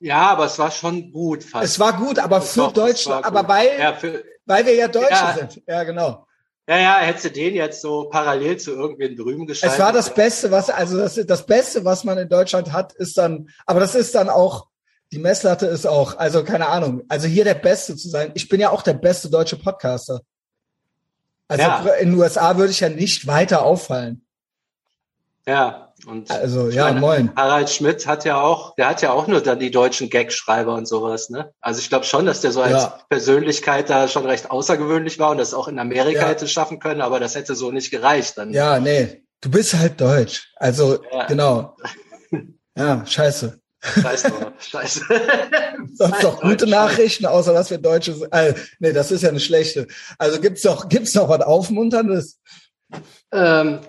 Ja, 0.00 0.30
aber 0.30 0.46
es 0.46 0.58
war 0.58 0.72
schon 0.72 1.12
gut. 1.12 1.44
Fast. 1.44 1.64
Es 1.64 1.78
war 1.78 1.92
gut, 1.96 2.18
aber 2.18 2.42
für 2.42 2.58
Doch, 2.58 2.72
Deutschland, 2.72 3.24
aber 3.24 3.46
weil, 3.46 3.78
ja, 3.78 3.94
für, 3.94 4.24
weil 4.46 4.66
wir 4.66 4.74
ja 4.74 4.88
Deutsche 4.88 5.12
ja, 5.12 5.36
sind. 5.38 5.62
Ja, 5.64 5.84
genau. 5.84 6.26
Ja, 6.66 6.78
ja, 6.78 6.96
hättest 6.96 7.26
du 7.26 7.30
den 7.30 7.54
jetzt 7.54 7.80
so 7.82 8.08
parallel 8.08 8.56
zu 8.56 8.72
irgendwen 8.72 9.14
drüben 9.14 9.46
geschaltet. 9.46 9.78
Es 9.78 9.84
war 9.84 9.92
das 9.92 10.12
Beste, 10.12 10.50
was, 10.50 10.70
also 10.70 10.98
das, 10.98 11.14
das 11.24 11.46
Beste, 11.46 11.84
was 11.84 12.02
man 12.02 12.18
in 12.18 12.28
Deutschland 12.28 12.72
hat, 12.72 12.92
ist 12.94 13.16
dann, 13.16 13.48
aber 13.64 13.78
das 13.78 13.94
ist 13.94 14.12
dann 14.16 14.28
auch, 14.28 14.66
die 15.12 15.20
Messlatte 15.20 15.66
ist 15.66 15.86
auch, 15.86 16.18
also 16.18 16.42
keine 16.42 16.66
Ahnung, 16.66 17.04
also 17.08 17.28
hier 17.28 17.44
der 17.44 17.54
Beste 17.54 17.94
zu 17.94 18.08
sein. 18.08 18.32
Ich 18.34 18.48
bin 18.48 18.58
ja 18.60 18.70
auch 18.70 18.82
der 18.82 18.94
beste 18.94 19.30
deutsche 19.30 19.56
Podcaster. 19.56 20.20
Also 21.46 21.62
ja. 21.62 21.86
in 22.00 22.10
den 22.10 22.18
USA 22.18 22.56
würde 22.56 22.72
ich 22.72 22.80
ja 22.80 22.88
nicht 22.88 23.28
weiter 23.28 23.62
auffallen. 23.62 24.23
Ja, 25.46 25.92
und 26.06 26.30
also 26.30 26.70
ja, 26.70 26.84
meine, 26.84 27.00
moin. 27.00 27.32
Harald 27.36 27.68
Schmidt 27.68 28.06
hat 28.06 28.24
ja 28.24 28.40
auch, 28.40 28.74
der 28.76 28.88
hat 28.88 29.02
ja 29.02 29.12
auch 29.12 29.26
nur 29.26 29.42
dann 29.42 29.58
die 29.58 29.70
deutschen 29.70 30.08
Gagschreiber 30.08 30.74
und 30.74 30.86
sowas, 30.86 31.28
ne? 31.28 31.52
Also 31.60 31.80
ich 31.80 31.90
glaube 31.90 32.06
schon, 32.06 32.24
dass 32.24 32.40
der 32.40 32.52
so 32.52 32.62
als 32.62 32.84
ja. 32.84 32.98
Persönlichkeit 33.10 33.90
da 33.90 34.08
schon 34.08 34.24
recht 34.24 34.50
außergewöhnlich 34.50 35.18
war 35.18 35.30
und 35.30 35.38
das 35.38 35.52
auch 35.52 35.68
in 35.68 35.78
Amerika 35.78 36.22
ja. 36.22 36.28
hätte 36.28 36.48
schaffen 36.48 36.78
können, 36.78 37.02
aber 37.02 37.20
das 37.20 37.34
hätte 37.34 37.54
so 37.54 37.70
nicht 37.70 37.90
gereicht 37.90 38.38
dann. 38.38 38.52
Ja, 38.52 38.80
nee, 38.80 39.22
du 39.42 39.50
bist 39.50 39.74
halt 39.74 40.00
deutsch. 40.00 40.50
Also 40.56 41.02
ja. 41.12 41.26
genau. 41.26 41.76
Ja, 42.76 43.04
scheiße. 43.06 43.60
Scheiße, 43.82 44.32
scheiße. 44.58 45.02
Sonst 45.94 46.24
doch 46.24 46.40
gute 46.40 46.66
Nachrichten, 46.66 47.26
außer 47.26 47.52
dass 47.52 47.70
wir 47.70 47.78
Deutsche 47.78 48.14
sind. 48.14 48.32
Äh, 48.32 48.54
nee, 48.78 48.92
das 48.92 49.12
ist 49.12 49.22
ja 49.22 49.28
eine 49.28 49.40
schlechte. 49.40 49.86
Also 50.18 50.40
gibt's 50.40 50.62
doch, 50.62 50.88
gibt's 50.88 51.14
noch 51.14 51.28
was 51.28 51.42
Aufmunterndes? 51.42 52.40
Ähm, 53.30 53.80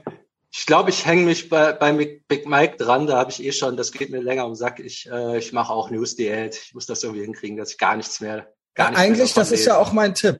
ich 0.57 0.65
glaube, 0.65 0.89
ich 0.89 1.05
hänge 1.05 1.23
mich 1.23 1.49
bei, 1.49 1.73
bei 1.73 1.91
Big 2.29 2.47
Mike 2.47 2.77
dran. 2.77 3.07
Da 3.07 3.17
habe 3.17 3.29
ich 3.29 3.43
eh 3.43 3.51
schon, 3.51 3.75
das 3.75 3.91
geht 3.91 4.09
mir 4.09 4.21
länger 4.21 4.45
um 4.45 4.55
Sack. 4.55 4.79
Ich, 4.79 5.05
äh, 5.11 5.37
ich 5.37 5.51
mache 5.51 5.73
auch 5.73 5.89
News-Diät. 5.89 6.55
Ich 6.55 6.73
muss 6.73 6.85
das 6.85 7.03
irgendwie 7.03 7.23
hinkriegen, 7.23 7.57
dass 7.57 7.71
ich 7.71 7.77
gar 7.77 7.97
nichts 7.97 8.21
mehr. 8.21 8.53
Gar 8.73 8.93
ja, 8.93 8.97
eigentlich, 8.97 9.35
mehr 9.35 9.43
das 9.43 9.49
lese. 9.49 9.61
ist 9.61 9.67
ja 9.67 9.77
auch 9.77 9.91
mein 9.91 10.15
Tipp. 10.15 10.39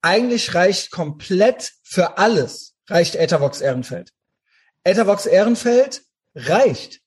Eigentlich 0.00 0.54
reicht 0.54 0.90
komplett 0.90 1.72
für 1.82 2.16
alles, 2.16 2.74
reicht 2.88 3.14
Ethervox 3.14 3.60
Ehrenfeld. 3.60 4.10
Ethervox 4.84 5.26
Ehrenfeld 5.26 6.02
reicht. 6.34 7.00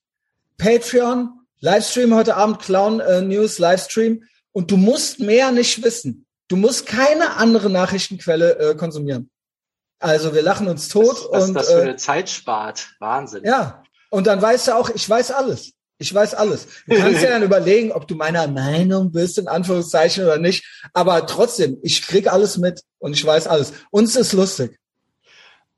Patreon, 0.56 1.40
Livestream 1.58 2.14
heute 2.14 2.36
Abend, 2.36 2.60
Clown 2.60 3.00
äh, 3.00 3.22
News 3.22 3.58
Livestream. 3.58 4.22
Und 4.52 4.70
du 4.70 4.76
musst 4.76 5.18
mehr 5.18 5.50
nicht 5.50 5.82
wissen. 5.82 6.26
Du 6.46 6.54
musst 6.54 6.86
keine 6.86 7.36
andere 7.38 7.70
Nachrichtenquelle 7.70 8.56
äh, 8.58 8.76
konsumieren. 8.76 9.30
Also 9.98 10.34
wir 10.34 10.42
lachen 10.42 10.68
uns 10.68 10.88
tot. 10.88 11.16
Was, 11.30 11.48
und, 11.48 11.54
das 11.54 11.70
für 11.70 11.78
äh, 11.78 11.82
eine 11.82 11.96
Zeit 11.96 12.28
spart. 12.28 12.88
Wahnsinn. 13.00 13.44
Ja. 13.44 13.82
Und 14.10 14.26
dann 14.26 14.40
weißt 14.40 14.68
du 14.68 14.76
auch, 14.76 14.90
ich 14.90 15.08
weiß 15.08 15.32
alles. 15.32 15.72
Ich 15.98 16.14
weiß 16.14 16.34
alles. 16.34 16.66
Du 16.86 16.96
kannst 16.96 17.22
ja 17.22 17.30
dann 17.30 17.42
überlegen, 17.42 17.92
ob 17.92 18.06
du 18.06 18.14
meiner 18.14 18.46
Meinung 18.48 19.12
bist, 19.12 19.38
in 19.38 19.48
Anführungszeichen 19.48 20.24
oder 20.24 20.38
nicht. 20.38 20.64
Aber 20.92 21.26
trotzdem, 21.26 21.78
ich 21.82 22.02
krieg 22.02 22.30
alles 22.30 22.58
mit 22.58 22.82
und 22.98 23.14
ich 23.14 23.24
weiß 23.24 23.46
alles. 23.46 23.72
Uns 23.90 24.16
ist 24.16 24.32
lustig. 24.32 24.78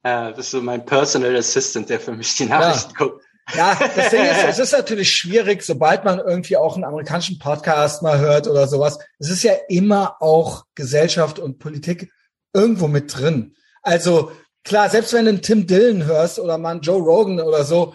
Äh, 0.03 0.33
bist 0.33 0.53
du 0.53 0.61
mein 0.61 0.85
Personal 0.85 1.37
Assistant, 1.37 1.89
der 1.89 2.01
für 2.01 2.13
mich 2.13 2.35
die 2.37 2.47
Nachrichten 2.47 2.93
ja. 2.99 3.07
guckt. 3.07 3.25
Ja, 3.55 3.79
das 3.97 4.11
Ding 4.11 4.23
ist, 4.25 4.45
es 4.49 4.59
ist 4.59 4.73
natürlich 4.73 5.11
schwierig, 5.11 5.63
sobald 5.63 6.05
man 6.05 6.19
irgendwie 6.19 6.57
auch 6.57 6.75
einen 6.75 6.85
amerikanischen 6.85 7.39
Podcast 7.39 8.03
mal 8.03 8.19
hört 8.19 8.47
oder 8.47 8.69
sowas. 8.69 8.99
Es 9.19 9.31
ist 9.31 9.43
ja 9.43 9.55
immer 9.69 10.21
auch 10.21 10.65
Gesellschaft 10.75 11.39
und 11.39 11.59
Politik 11.59 12.13
irgendwo 12.53 12.89
mit 12.89 13.17
drin. 13.17 13.55
Also 13.82 14.32
klar, 14.64 14.90
selbst 14.90 15.12
wenn 15.12 15.25
du 15.25 15.30
einen 15.30 15.42
Tim 15.42 15.66
Dillon 15.66 16.04
hörst 16.04 16.38
oder 16.38 16.58
mal 16.58 16.73
einen 16.73 16.80
Joe 16.80 17.00
Rogan 17.00 17.40
oder 17.40 17.64
so, 17.64 17.94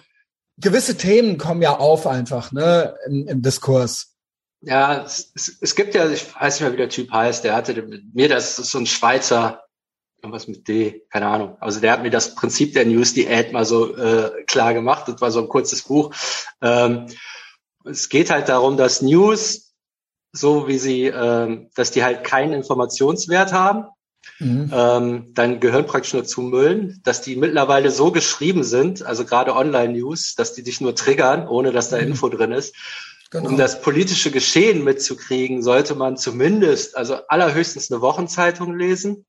gewisse 0.58 0.96
Themen 0.96 1.38
kommen 1.38 1.62
ja 1.62 1.76
auf 1.76 2.06
einfach 2.06 2.52
ne, 2.52 2.94
im, 3.06 3.26
im 3.28 3.42
Diskurs. 3.42 4.14
Ja, 4.60 5.02
es, 5.04 5.32
es, 5.60 5.74
gibt 5.74 5.94
ja, 5.94 6.08
ich 6.08 6.34
weiß 6.34 6.54
nicht 6.54 6.62
mehr, 6.62 6.72
wie 6.72 6.78
der 6.78 6.88
Typ 6.88 7.12
heißt, 7.12 7.44
der 7.44 7.54
hatte 7.54 7.82
mit 7.82 8.14
mir, 8.14 8.28
das 8.28 8.58
ist 8.58 8.70
so 8.70 8.78
ein 8.78 8.86
Schweizer 8.86 9.64
irgendwas 10.24 10.48
mit 10.48 10.66
D, 10.66 11.02
keine 11.10 11.26
Ahnung. 11.26 11.56
Also 11.60 11.80
der 11.80 11.92
hat 11.92 12.02
mir 12.02 12.10
das 12.10 12.34
Prinzip 12.34 12.72
der 12.72 12.86
News, 12.86 13.12
die 13.12 13.28
Ad 13.28 13.52
mal 13.52 13.66
so 13.66 13.94
äh, 13.94 14.42
klar 14.46 14.72
gemacht. 14.72 15.06
Das 15.06 15.20
war 15.20 15.30
so 15.30 15.40
ein 15.40 15.48
kurzes 15.48 15.82
Buch. 15.82 16.14
Ähm, 16.62 17.06
es 17.84 18.08
geht 18.08 18.30
halt 18.30 18.48
darum, 18.48 18.78
dass 18.78 19.02
News, 19.02 19.74
so 20.32 20.66
wie 20.66 20.78
sie, 20.78 21.06
ähm, 21.08 21.68
dass 21.74 21.90
die 21.90 22.02
halt 22.02 22.24
keinen 22.24 22.54
Informationswert 22.54 23.52
haben, 23.52 23.84
mhm. 24.38 24.70
ähm, 24.72 25.30
dein 25.34 25.60
Gehirn 25.60 25.86
praktisch 25.86 26.14
nur 26.14 26.24
zumüllen, 26.24 27.00
dass 27.04 27.22
die 27.22 27.36
mittlerweile 27.36 27.90
so 27.90 28.10
geschrieben 28.10 28.64
sind, 28.64 29.04
also 29.04 29.24
gerade 29.24 29.54
Online-News, 29.54 30.34
dass 30.34 30.54
die 30.54 30.62
dich 30.62 30.80
nur 30.80 30.94
triggern, 30.94 31.48
ohne 31.48 31.72
dass 31.72 31.90
da 31.90 31.96
mhm. 31.96 32.08
Info 32.08 32.28
drin 32.28 32.52
ist. 32.52 32.74
Genau. 33.30 33.48
Um 33.48 33.56
das 33.56 33.80
politische 33.80 34.30
Geschehen 34.30 34.84
mitzukriegen, 34.84 35.62
sollte 35.62 35.94
man 35.94 36.16
zumindest, 36.16 36.96
also 36.96 37.16
allerhöchstens 37.28 37.90
eine 37.90 38.00
Wochenzeitung 38.00 38.78
lesen 38.78 39.24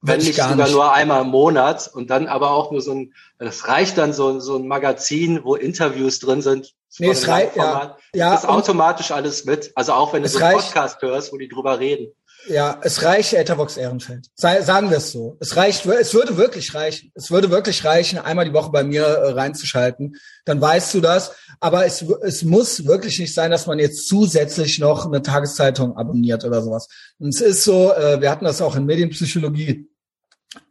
wenn 0.00 0.18
nicht 0.18 0.36
sogar 0.36 0.54
nicht. 0.54 0.72
nur 0.72 0.92
einmal 0.92 1.22
im 1.22 1.28
Monat 1.28 1.90
und 1.92 2.10
dann 2.10 2.28
aber 2.28 2.52
auch 2.52 2.70
nur 2.70 2.80
so 2.80 2.92
ein, 2.92 3.14
das 3.38 3.66
reicht 3.66 3.98
dann 3.98 4.12
so, 4.12 4.38
so 4.38 4.56
ein 4.56 4.68
Magazin, 4.68 5.42
wo 5.42 5.56
Interviews 5.56 6.20
drin 6.20 6.40
sind. 6.40 6.74
Nee, 6.98 7.10
es 7.10 7.26
reicht, 7.26 7.56
ja. 7.56 7.96
ja. 8.14 8.30
Das 8.30 8.44
ist 8.44 8.48
automatisch 8.48 9.10
alles 9.10 9.44
mit. 9.44 9.72
Also 9.74 9.92
auch 9.92 10.12
wenn 10.12 10.22
du 10.22 10.28
so 10.28 10.38
einen 10.38 10.56
Podcast 10.56 11.02
hörst, 11.02 11.32
wo 11.32 11.36
die 11.36 11.48
drüber 11.48 11.80
reden. 11.80 12.12
Ja, 12.46 12.80
es 12.82 13.02
reicht 13.02 13.34
Etherbox 13.34 13.76
Ehrenfeld. 13.76 14.30
Sagen 14.34 14.90
wir 14.90 14.98
es 14.98 15.12
so. 15.12 15.36
Es 15.40 15.56
reicht, 15.56 15.84
es 15.84 16.14
würde 16.14 16.36
wirklich 16.36 16.74
reichen. 16.74 17.10
Es 17.14 17.30
würde 17.30 17.50
wirklich 17.50 17.84
reichen, 17.84 18.18
einmal 18.18 18.44
die 18.44 18.52
Woche 18.52 18.70
bei 18.70 18.84
mir 18.84 19.02
äh, 19.02 19.32
reinzuschalten. 19.32 20.16
Dann 20.44 20.60
weißt 20.60 20.94
du 20.94 21.00
das. 21.00 21.32
Aber 21.60 21.84
es, 21.84 22.02
es 22.22 22.44
muss 22.44 22.86
wirklich 22.86 23.18
nicht 23.18 23.34
sein, 23.34 23.50
dass 23.50 23.66
man 23.66 23.78
jetzt 23.78 24.08
zusätzlich 24.08 24.78
noch 24.78 25.04
eine 25.04 25.20
Tageszeitung 25.20 25.96
abonniert 25.96 26.44
oder 26.44 26.62
sowas. 26.62 26.88
Und 27.18 27.34
es 27.34 27.40
ist 27.40 27.64
so, 27.64 27.92
äh, 27.92 28.20
wir 28.20 28.30
hatten 28.30 28.44
das 28.44 28.62
auch 28.62 28.76
in 28.76 28.86
Medienpsychologie. 28.86 29.88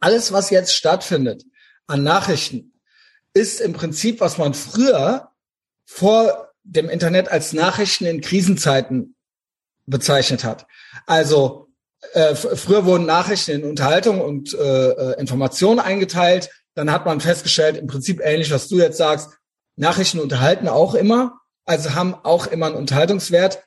Alles, 0.00 0.32
was 0.32 0.50
jetzt 0.50 0.74
stattfindet 0.74 1.44
an 1.86 2.02
Nachrichten, 2.02 2.72
ist 3.34 3.60
im 3.60 3.72
Prinzip, 3.72 4.20
was 4.20 4.38
man 4.38 4.54
früher 4.54 5.28
vor 5.84 6.50
dem 6.64 6.88
Internet 6.88 7.28
als 7.28 7.52
Nachrichten 7.52 8.06
in 8.06 8.20
Krisenzeiten 8.20 9.14
bezeichnet 9.88 10.44
hat. 10.44 10.66
Also 11.06 11.68
äh, 12.12 12.34
früher 12.34 12.84
wurden 12.84 13.06
Nachrichten 13.06 13.50
in 13.52 13.64
Unterhaltung 13.64 14.20
und 14.20 14.54
äh, 14.54 14.90
äh, 14.90 15.20
Informationen 15.20 15.80
eingeteilt. 15.80 16.50
Dann 16.74 16.92
hat 16.92 17.06
man 17.06 17.20
festgestellt, 17.20 17.76
im 17.76 17.86
Prinzip 17.86 18.20
ähnlich, 18.22 18.52
was 18.52 18.68
du 18.68 18.78
jetzt 18.78 18.98
sagst, 18.98 19.30
Nachrichten 19.76 20.20
unterhalten 20.20 20.68
auch 20.68 20.94
immer, 20.94 21.40
also 21.64 21.94
haben 21.94 22.14
auch 22.14 22.46
immer 22.46 22.66
einen 22.66 22.76
Unterhaltungswert. 22.76 23.64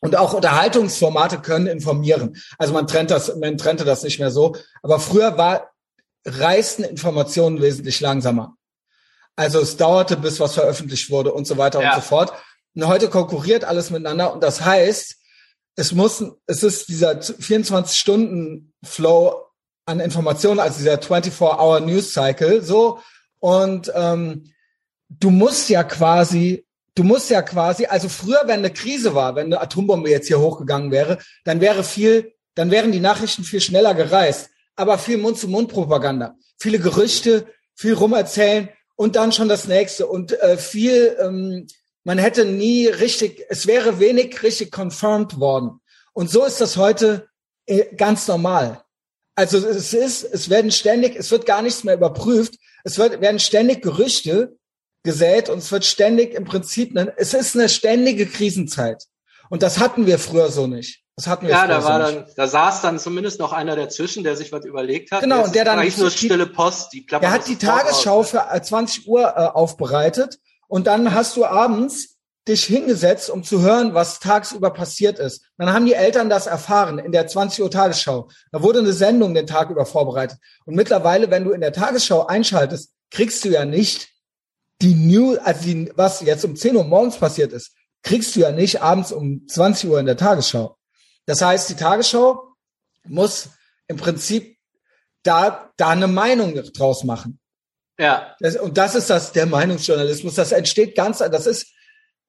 Und 0.00 0.16
auch 0.16 0.34
Unterhaltungsformate 0.34 1.38
können 1.38 1.66
informieren. 1.66 2.36
Also 2.58 2.74
man 2.74 2.86
trennt 2.86 3.10
das, 3.10 3.34
man 3.36 3.56
trennte 3.56 3.86
das 3.86 4.02
nicht 4.02 4.18
mehr 4.18 4.30
so. 4.30 4.54
Aber 4.82 5.00
früher 5.00 5.38
war, 5.38 5.70
reisten 6.26 6.84
Informationen 6.84 7.62
wesentlich 7.62 8.00
langsamer. 8.00 8.56
Also 9.36 9.60
es 9.60 9.78
dauerte, 9.78 10.18
bis 10.18 10.40
was 10.40 10.54
veröffentlicht 10.54 11.10
wurde 11.10 11.32
und 11.32 11.46
so 11.46 11.56
weiter 11.56 11.80
ja. 11.80 11.88
und 11.88 11.94
so 11.94 12.00
fort. 12.02 12.34
Und 12.74 12.86
heute 12.86 13.08
konkurriert 13.08 13.64
alles 13.64 13.90
miteinander. 13.90 14.34
Und 14.34 14.42
das 14.42 14.62
heißt, 14.62 15.16
es 15.76 15.92
muss, 15.92 16.24
es 16.46 16.62
ist 16.62 16.88
dieser 16.88 17.20
24-Stunden-Flow 17.20 19.34
an 19.86 20.00
Informationen, 20.00 20.60
also 20.60 20.78
dieser 20.78 21.00
24-Hour-News-Cycle, 21.00 22.62
so. 22.62 23.00
Und 23.40 23.92
ähm, 23.94 24.50
du 25.08 25.30
musst 25.30 25.68
ja 25.68 25.84
quasi, 25.84 26.66
du 26.94 27.02
musst 27.02 27.28
ja 27.30 27.42
quasi, 27.42 27.86
also 27.86 28.08
früher, 28.08 28.42
wenn 28.44 28.60
eine 28.60 28.72
Krise 28.72 29.14
war, 29.14 29.34
wenn 29.34 29.46
eine 29.46 29.60
Atombombe 29.60 30.08
jetzt 30.10 30.28
hier 30.28 30.40
hochgegangen 30.40 30.90
wäre, 30.90 31.18
dann 31.44 31.60
wäre 31.60 31.84
viel 31.84 32.34
dann 32.54 32.70
wären 32.70 32.92
die 32.92 33.00
Nachrichten 33.00 33.44
viel 33.44 33.60
schneller 33.60 33.94
gereist. 33.94 34.50
Aber 34.76 34.98
viel 34.98 35.18
Mund-zu-Mund-Propaganda, 35.18 36.36
viele 36.58 36.78
Gerüchte, 36.78 37.46
viel 37.74 37.94
rumerzählen 37.94 38.68
und 38.96 39.16
dann 39.16 39.32
schon 39.32 39.48
das 39.48 39.68
nächste 39.68 40.06
und 40.06 40.32
äh, 40.40 40.56
viel, 40.56 41.16
ähm, 41.20 41.66
man 42.04 42.18
hätte 42.18 42.44
nie 42.44 42.86
richtig, 42.86 43.44
es 43.48 43.66
wäre 43.66 43.98
wenig 43.98 44.42
richtig 44.42 44.70
confirmed 44.70 45.40
worden. 45.40 45.80
Und 46.12 46.30
so 46.30 46.44
ist 46.44 46.60
das 46.60 46.76
heute 46.76 47.28
äh, 47.66 47.94
ganz 47.96 48.28
normal. 48.28 48.82
Also 49.34 49.58
es 49.58 49.92
ist, 49.92 50.22
es 50.22 50.48
werden 50.48 50.70
ständig, 50.70 51.16
es 51.16 51.30
wird 51.30 51.46
gar 51.46 51.62
nichts 51.62 51.82
mehr 51.82 51.94
überprüft. 51.94 52.54
Es 52.84 52.98
wird, 52.98 53.20
werden 53.20 53.40
ständig 53.40 53.82
Gerüchte 53.82 54.56
gesät 55.02 55.48
und 55.48 55.58
es 55.58 55.72
wird 55.72 55.84
ständig 55.84 56.34
im 56.34 56.44
Prinzip, 56.44 56.96
eine, 56.96 57.14
es 57.16 57.34
ist 57.34 57.56
eine 57.56 57.68
ständige 57.68 58.26
Krisenzeit. 58.26 59.04
Und 59.50 59.62
das 59.62 59.78
hatten 59.78 60.06
wir 60.06 60.18
früher 60.18 60.50
so 60.50 60.66
nicht. 60.66 61.02
Das 61.16 61.26
hatten 61.26 61.46
wir 61.46 61.54
ja, 61.54 61.66
da 61.66 61.84
war 61.84 62.06
so 62.06 62.14
dann, 62.14 62.26
da 62.36 62.46
saß 62.46 62.82
dann 62.82 62.98
zumindest 62.98 63.38
noch 63.38 63.52
einer 63.52 63.76
dazwischen, 63.76 64.24
der 64.24 64.36
sich 64.36 64.52
was 64.52 64.64
überlegt 64.64 65.12
hat. 65.12 65.22
Genau, 65.22 65.44
und 65.44 65.54
der 65.54 65.64
dann 65.64 65.78
eigentlich 65.78 65.96
nur 65.96 66.10
stille 66.10 66.46
Post, 66.46 66.92
die 66.92 67.06
Der 67.06 67.30
hat 67.30 67.46
die 67.46 67.56
Tagesschau 67.56 68.22
für 68.22 68.44
20 68.60 69.06
Uhr 69.06 69.22
äh, 69.22 69.46
aufbereitet 69.46 70.38
und 70.68 70.86
dann 70.86 71.14
hast 71.14 71.36
du 71.36 71.44
abends 71.44 72.14
dich 72.46 72.64
hingesetzt, 72.64 73.30
um 73.30 73.42
zu 73.42 73.62
hören, 73.62 73.94
was 73.94 74.20
tagsüber 74.20 74.70
passiert 74.70 75.18
ist. 75.18 75.46
Dann 75.56 75.72
haben 75.72 75.86
die 75.86 75.94
Eltern 75.94 76.28
das 76.28 76.46
erfahren 76.46 76.98
in 76.98 77.10
der 77.10 77.26
20 77.26 77.62
Uhr 77.62 77.70
Tagesschau. 77.70 78.28
Da 78.52 78.62
wurde 78.62 78.80
eine 78.80 78.92
Sendung 78.92 79.34
den 79.34 79.46
Tag 79.46 79.70
über 79.70 79.86
vorbereitet. 79.86 80.38
Und 80.66 80.74
mittlerweile, 80.74 81.30
wenn 81.30 81.44
du 81.44 81.52
in 81.52 81.62
der 81.62 81.72
Tagesschau 81.72 82.26
einschaltest, 82.26 82.92
kriegst 83.10 83.44
du 83.44 83.48
ja 83.48 83.64
nicht 83.64 84.08
die 84.82 84.94
News, 84.94 85.38
also 85.38 85.62
die, 85.62 85.92
was 85.94 86.20
jetzt 86.20 86.44
um 86.44 86.56
10 86.56 86.76
Uhr 86.76 86.84
morgens 86.84 87.16
passiert 87.16 87.52
ist, 87.52 87.72
kriegst 88.02 88.36
du 88.36 88.40
ja 88.40 88.52
nicht 88.52 88.82
abends 88.82 89.12
um 89.12 89.46
20 89.48 89.88
Uhr 89.88 89.98
in 89.98 90.06
der 90.06 90.18
Tagesschau. 90.18 90.76
Das 91.24 91.40
heißt, 91.40 91.70
die 91.70 91.76
Tagesschau 91.76 92.54
muss 93.04 93.48
im 93.86 93.96
Prinzip 93.96 94.58
da, 95.22 95.70
da 95.78 95.88
eine 95.88 96.08
Meinung 96.08 96.54
draus 96.54 97.04
machen. 97.04 97.40
Ja. 97.98 98.34
Das, 98.40 98.56
und 98.56 98.76
das 98.76 98.94
ist 98.94 99.10
das, 99.10 99.32
der 99.32 99.46
Meinungsjournalismus. 99.46 100.34
Das 100.34 100.52
entsteht 100.52 100.96
ganz, 100.96 101.18
das 101.18 101.46
ist, 101.46 101.66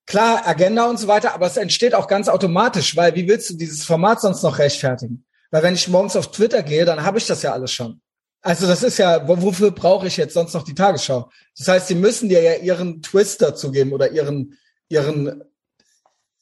klar, 0.06 0.48
Agenda 0.48 0.86
und 0.90 0.98
so 0.98 1.08
weiter, 1.08 1.34
aber 1.34 1.48
es 1.48 1.58
entsteht 1.58 1.96
auch 1.96 2.08
ganz 2.08 2.28
automatisch, 2.28 2.96
weil 2.96 3.16
wie 3.16 3.28
willst 3.28 3.50
du 3.50 3.56
dieses 3.56 3.86
Format 3.86 4.22
sonst 4.22 4.44
noch 4.44 4.60
rechtfertigen? 4.60 5.26
Weil 5.52 5.64
wenn 5.64 5.74
ich 5.74 5.88
morgens 5.88 6.16
auf 6.16 6.32
Twitter 6.32 6.64
gehe, 6.64 6.86
dann 6.86 7.04
habe 7.04 7.18
ich 7.18 7.26
das 7.26 7.42
ja 7.42 7.54
alles 7.54 7.72
schon. 7.72 8.02
Also 8.42 8.68
das 8.68 8.84
ist 8.84 9.00
ja, 9.00 9.28
wofür 9.28 9.72
brauche 9.72 10.06
ich 10.06 10.18
jetzt 10.18 10.36
sonst 10.36 10.54
noch 10.54 10.64
die 10.64 10.76
Tagesschau? 10.76 11.32
Das 11.58 11.68
heißt, 11.68 11.88
sie 11.88 11.96
müssen 11.96 12.30
dir 12.30 12.42
ja 12.42 12.54
ihren 12.56 13.02
Twist 13.02 13.42
dazu 13.42 13.72
geben 13.72 13.92
oder 13.92 14.12
ihren, 14.12 14.60
ihren, 14.88 15.42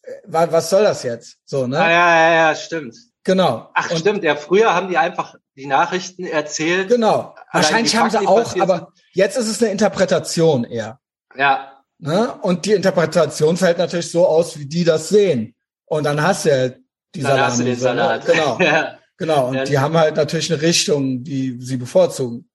äh, 0.02 0.12
was 0.26 0.70
soll 0.70 0.84
das 0.84 1.04
jetzt? 1.04 1.38
So, 1.46 1.66
ne? 1.66 1.78
Ja, 1.78 1.90
ja, 1.90 2.18
ja, 2.18 2.34
ja 2.50 2.56
stimmt. 2.56 2.98
Genau. 3.24 3.70
Ach, 3.74 3.90
und 3.90 4.00
stimmt. 4.00 4.24
Ja, 4.24 4.36
früher 4.36 4.74
haben 4.74 4.90
die 4.90 4.98
einfach 4.98 5.36
die 5.56 5.68
Nachrichten 5.68 6.26
erzählt. 6.26 6.90
Genau. 6.90 7.36
Wahrscheinlich 7.52 7.96
haben 7.96 8.10
sie 8.10 8.26
auch, 8.26 8.60
aber 8.60 8.92
jetzt 9.12 9.38
ist 9.38 9.48
es 9.48 9.62
eine 9.62 9.72
Interpretation 9.72 10.64
eher. 10.64 11.00
Ja, 11.36 11.74
Ne? 12.04 12.34
Und 12.42 12.66
die 12.66 12.74
Interpretation 12.74 13.56
fällt 13.56 13.78
natürlich 13.78 14.12
so 14.12 14.28
aus, 14.28 14.60
wie 14.60 14.66
die 14.66 14.84
das 14.84 15.08
sehen. 15.08 15.56
Und 15.86 16.04
dann 16.04 16.22
hast 16.22 16.44
du 16.44 16.50
ja 16.50 16.70
die 17.16 17.22
dann 17.22 17.40
Hast 17.40 17.60
du 17.60 17.64
den 17.64 17.78
Salat. 17.78 18.26
Genau. 18.26 18.58
ja. 18.62 18.98
Genau. 19.18 19.48
Und 19.48 19.56
ja. 19.56 19.64
die 19.64 19.80
haben 19.80 19.96
halt 19.96 20.18
natürlich 20.18 20.52
eine 20.52 20.62
Richtung, 20.62 21.24
die 21.24 21.58
sie 21.62 21.78
bevorzugen. 21.78 22.50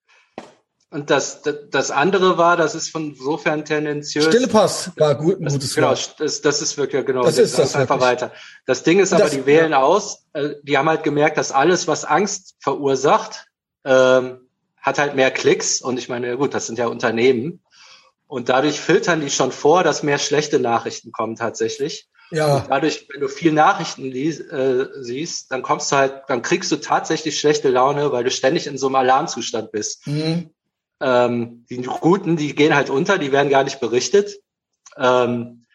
Und 0.91 1.11
das, 1.11 1.43
das 1.71 1.91
andere 1.91 2.39
war, 2.39 2.57
das 2.57 2.75
ist 2.75 2.89
von 2.89 3.11
insofern 3.11 3.67
tendenziös. 3.67 4.25
Stille 4.25 4.49
Post 4.49 4.93
war 4.97 5.15
gut, 5.17 5.39
ein 5.39 5.45
das, 5.45 5.53
gutes 5.53 5.75
Genau, 5.75 5.95
das, 6.19 6.41
das 6.41 6.63
ist 6.63 6.79
wirklich, 6.79 7.05
genau. 7.05 7.25
Das 7.25 7.37
ist 7.37 7.59
das 7.59 7.75
einfach 7.75 7.97
wirklich. 7.97 8.23
weiter. 8.23 8.33
Das 8.65 8.85
Ding 8.85 8.99
ist 8.99 9.13
aber, 9.13 9.29
die 9.29 9.45
wählen 9.45 9.73
ja. 9.73 9.83
aus, 9.83 10.25
äh, 10.33 10.55
die 10.63 10.79
haben 10.79 10.89
halt 10.89 11.03
gemerkt, 11.03 11.37
dass 11.37 11.53
alles, 11.53 11.89
was 11.89 12.07
Angst 12.07 12.57
verursacht, 12.61 13.49
ähm, 13.85 14.49
hat 14.81 14.99
halt 14.99 15.15
mehr 15.15 15.31
Klicks. 15.31 15.83
Und 15.83 15.99
ich 15.99 16.09
meine, 16.09 16.39
gut, 16.39 16.55
das 16.55 16.67
sind 16.67 16.79
ja 16.79 16.87
Unternehmen. 16.87 17.61
Und 18.27 18.49
dadurch 18.49 18.81
filtern 18.81 19.21
die 19.21 19.31
schon 19.31 19.53
vor, 19.53 19.85
dass 19.85 20.03
mehr 20.03 20.19
schlechte 20.19 20.59
Nachrichten 20.59 21.13
kommen 21.13 21.37
tatsächlich. 21.37 22.09
Ja. 22.31 22.57
Und 22.57 22.71
dadurch, 22.71 23.07
wenn 23.13 23.21
du 23.21 23.29
viel 23.29 23.53
Nachrichten 23.53 24.11
äh, 24.13 24.87
siehst, 25.01 25.51
dann 25.53 25.63
kommst 25.63 25.93
du 25.93 25.97
halt, 25.97 26.23
dann 26.29 26.41
kriegst 26.41 26.73
du 26.73 26.77
tatsächlich 26.77 27.39
schlechte 27.39 27.69
Laune, 27.69 28.11
weil 28.13 28.25
du 28.25 28.31
ständig 28.31 28.67
in 28.67 28.79
so 28.79 28.87
einem 28.87 28.97
Alarmzustand 28.97 29.71
bist. 29.71 30.07
Mhm. 30.07 30.51
Ähm, 31.01 31.65
die 31.71 31.83
Guten, 31.83 32.37
die 32.37 32.55
gehen 32.55 32.75
halt 32.75 32.91
unter, 32.91 33.19
die 33.19 33.33
werden 33.33 33.51
gar 33.51 33.65
nicht 33.65 33.81
berichtet. 33.81 34.37
Ähm, 34.97 35.67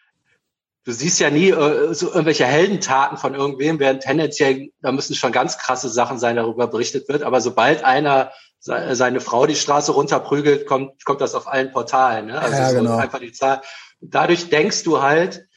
du 0.83 0.91
siehst 0.91 1.19
ja 1.19 1.29
nie 1.29 1.49
äh, 1.49 1.93
so 1.93 2.07
irgendwelche 2.07 2.45
Heldentaten 2.45 3.17
von 3.17 3.33
irgendwem, 3.33 3.79
während 3.79 4.03
tendenziell, 4.03 4.71
da 4.81 4.91
müssen 4.91 5.15
schon 5.15 5.31
ganz 5.31 5.57
krasse 5.57 5.89
Sachen 5.89 6.19
sein, 6.19 6.35
darüber 6.35 6.67
berichtet 6.67 7.07
wird. 7.07 7.23
Aber 7.23 7.41
sobald 7.41 7.83
einer 7.83 8.31
seine 8.65 9.19
Frau 9.19 9.45
die 9.45 9.57
Straße 9.57 9.91
runterprügelt, 9.91 10.65
kommt, 10.65 11.03
kommt 11.03 11.19
das 11.19 11.35
auf 11.35 11.47
allen 11.49 11.73
Portalen. 11.73 12.27
Ne? 12.27 12.39
Also 12.39 12.55
ja, 12.55 12.71
genau. 12.71 12.95
einfach 12.95 13.19
die 13.19 13.33
Zahl. 13.33 13.61
Dadurch 13.99 14.49
denkst 14.49 14.83
du 14.83 15.01
halt, 15.01 15.47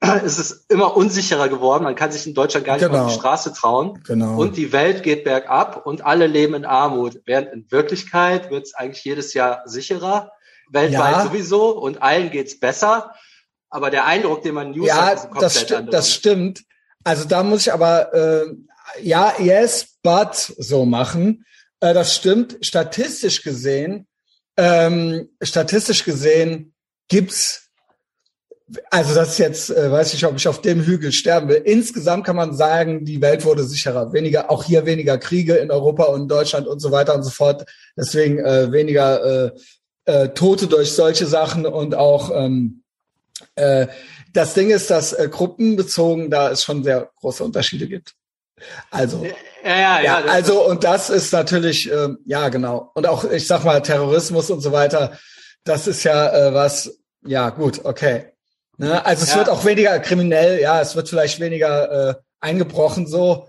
es 0.24 0.38
ist 0.38 0.70
immer 0.70 0.96
unsicherer 0.96 1.48
geworden. 1.48 1.84
Man 1.84 1.94
kann 1.94 2.10
sich 2.12 2.26
in 2.26 2.34
Deutschland 2.34 2.66
gar 2.66 2.74
nicht 2.74 2.86
genau. 2.86 3.04
auf 3.04 3.12
die 3.12 3.18
Straße 3.18 3.52
trauen. 3.52 4.02
Genau. 4.06 4.38
Und 4.38 4.56
die 4.56 4.72
Welt 4.72 5.02
geht 5.02 5.24
bergab 5.24 5.86
und 5.86 6.04
alle 6.04 6.26
leben 6.26 6.54
in 6.54 6.64
Armut. 6.64 7.20
Während 7.26 7.52
in 7.52 7.70
Wirklichkeit 7.70 8.50
wird 8.50 8.64
es 8.66 8.74
eigentlich 8.74 9.04
jedes 9.04 9.34
Jahr 9.34 9.62
sicherer. 9.66 10.32
Weltweit 10.70 11.12
Ja. 11.16 11.24
sowieso 11.24 11.70
und 11.78 12.00
allen 12.02 12.30
geht's 12.30 12.58
besser. 12.58 13.14
Aber 13.68 13.90
der 13.90 14.06
Eindruck, 14.06 14.42
den 14.42 14.54
man 14.54 14.70
News 14.70 14.88
Ja, 14.88 15.06
hat, 15.06 15.14
ist 15.14 15.22
komplett 15.24 15.42
das, 15.42 15.60
sti 15.60 15.74
anderer. 15.74 15.90
das 15.92 16.12
stimmt. 16.12 16.64
Also 17.04 17.24
da 17.24 17.42
muss 17.42 17.62
ich 17.62 17.72
aber 17.72 18.12
äh, 18.14 18.46
ja, 19.02 19.34
yes, 19.38 19.96
but 20.02 20.34
so 20.34 20.84
machen. 20.84 21.44
Äh, 21.80 21.94
das 21.94 22.16
stimmt. 22.16 22.58
Statistisch 22.62 23.42
gesehen, 23.42 24.06
ähm, 24.56 25.28
statistisch 25.42 26.04
gesehen 26.04 26.74
gibt's 27.08 27.69
also 28.90 29.14
das 29.14 29.30
ist 29.30 29.38
jetzt, 29.38 29.70
äh, 29.70 29.90
weiß 29.90 30.14
ich, 30.14 30.24
ob 30.26 30.36
ich 30.36 30.46
auf 30.46 30.60
dem 30.60 30.82
Hügel 30.82 31.12
sterben 31.12 31.48
will. 31.48 31.62
Insgesamt 31.64 32.24
kann 32.24 32.36
man 32.36 32.54
sagen, 32.54 33.04
die 33.04 33.20
Welt 33.20 33.44
wurde 33.44 33.64
sicherer. 33.64 34.12
Weniger, 34.12 34.50
auch 34.50 34.64
hier 34.64 34.86
weniger 34.86 35.18
Kriege 35.18 35.56
in 35.56 35.70
Europa 35.70 36.04
und 36.04 36.28
Deutschland 36.28 36.66
und 36.66 36.80
so 36.80 36.92
weiter 36.92 37.14
und 37.14 37.22
so 37.22 37.30
fort. 37.30 37.64
Deswegen 37.96 38.38
äh, 38.38 38.70
weniger 38.70 39.24
äh, 39.46 39.50
äh, 40.04 40.28
Tote 40.30 40.66
durch 40.66 40.92
solche 40.92 41.26
Sachen 41.26 41.66
und 41.66 41.94
auch 41.94 42.30
ähm, 42.34 42.82
äh, 43.56 43.86
das 44.32 44.54
Ding 44.54 44.70
ist, 44.70 44.90
dass 44.90 45.12
äh, 45.12 45.28
gruppenbezogen 45.28 46.30
da 46.30 46.50
es 46.50 46.62
schon 46.62 46.84
sehr 46.84 47.10
große 47.20 47.42
Unterschiede 47.42 47.88
gibt. 47.88 48.14
Also 48.90 49.24
ja, 49.24 49.30
ja, 49.64 49.78
ja. 49.78 50.02
ja, 50.02 50.24
also 50.26 50.66
und 50.66 50.84
das 50.84 51.08
ist 51.08 51.32
natürlich 51.32 51.90
ähm, 51.90 52.18
ja 52.26 52.50
genau 52.50 52.90
und 52.94 53.06
auch 53.06 53.24
ich 53.24 53.46
sag 53.46 53.64
mal 53.64 53.80
Terrorismus 53.80 54.50
und 54.50 54.60
so 54.60 54.70
weiter. 54.70 55.18
Das 55.64 55.86
ist 55.86 56.04
ja 56.04 56.48
äh, 56.48 56.54
was. 56.54 56.98
Ja 57.22 57.50
gut, 57.50 57.84
okay. 57.84 58.32
Ne? 58.80 59.04
Also 59.04 59.24
es 59.24 59.30
Ja. 59.30 59.36
wird 59.38 59.48
auch 59.50 59.64
weniger 59.64 59.98
kriminell. 60.00 60.60
Ja, 60.60 60.80
es 60.80 60.96
wird 60.96 61.08
vielleicht 61.08 61.38
weniger 61.38 62.10
äh, 62.10 62.14
eingebrochen 62.40 63.06
so. 63.06 63.48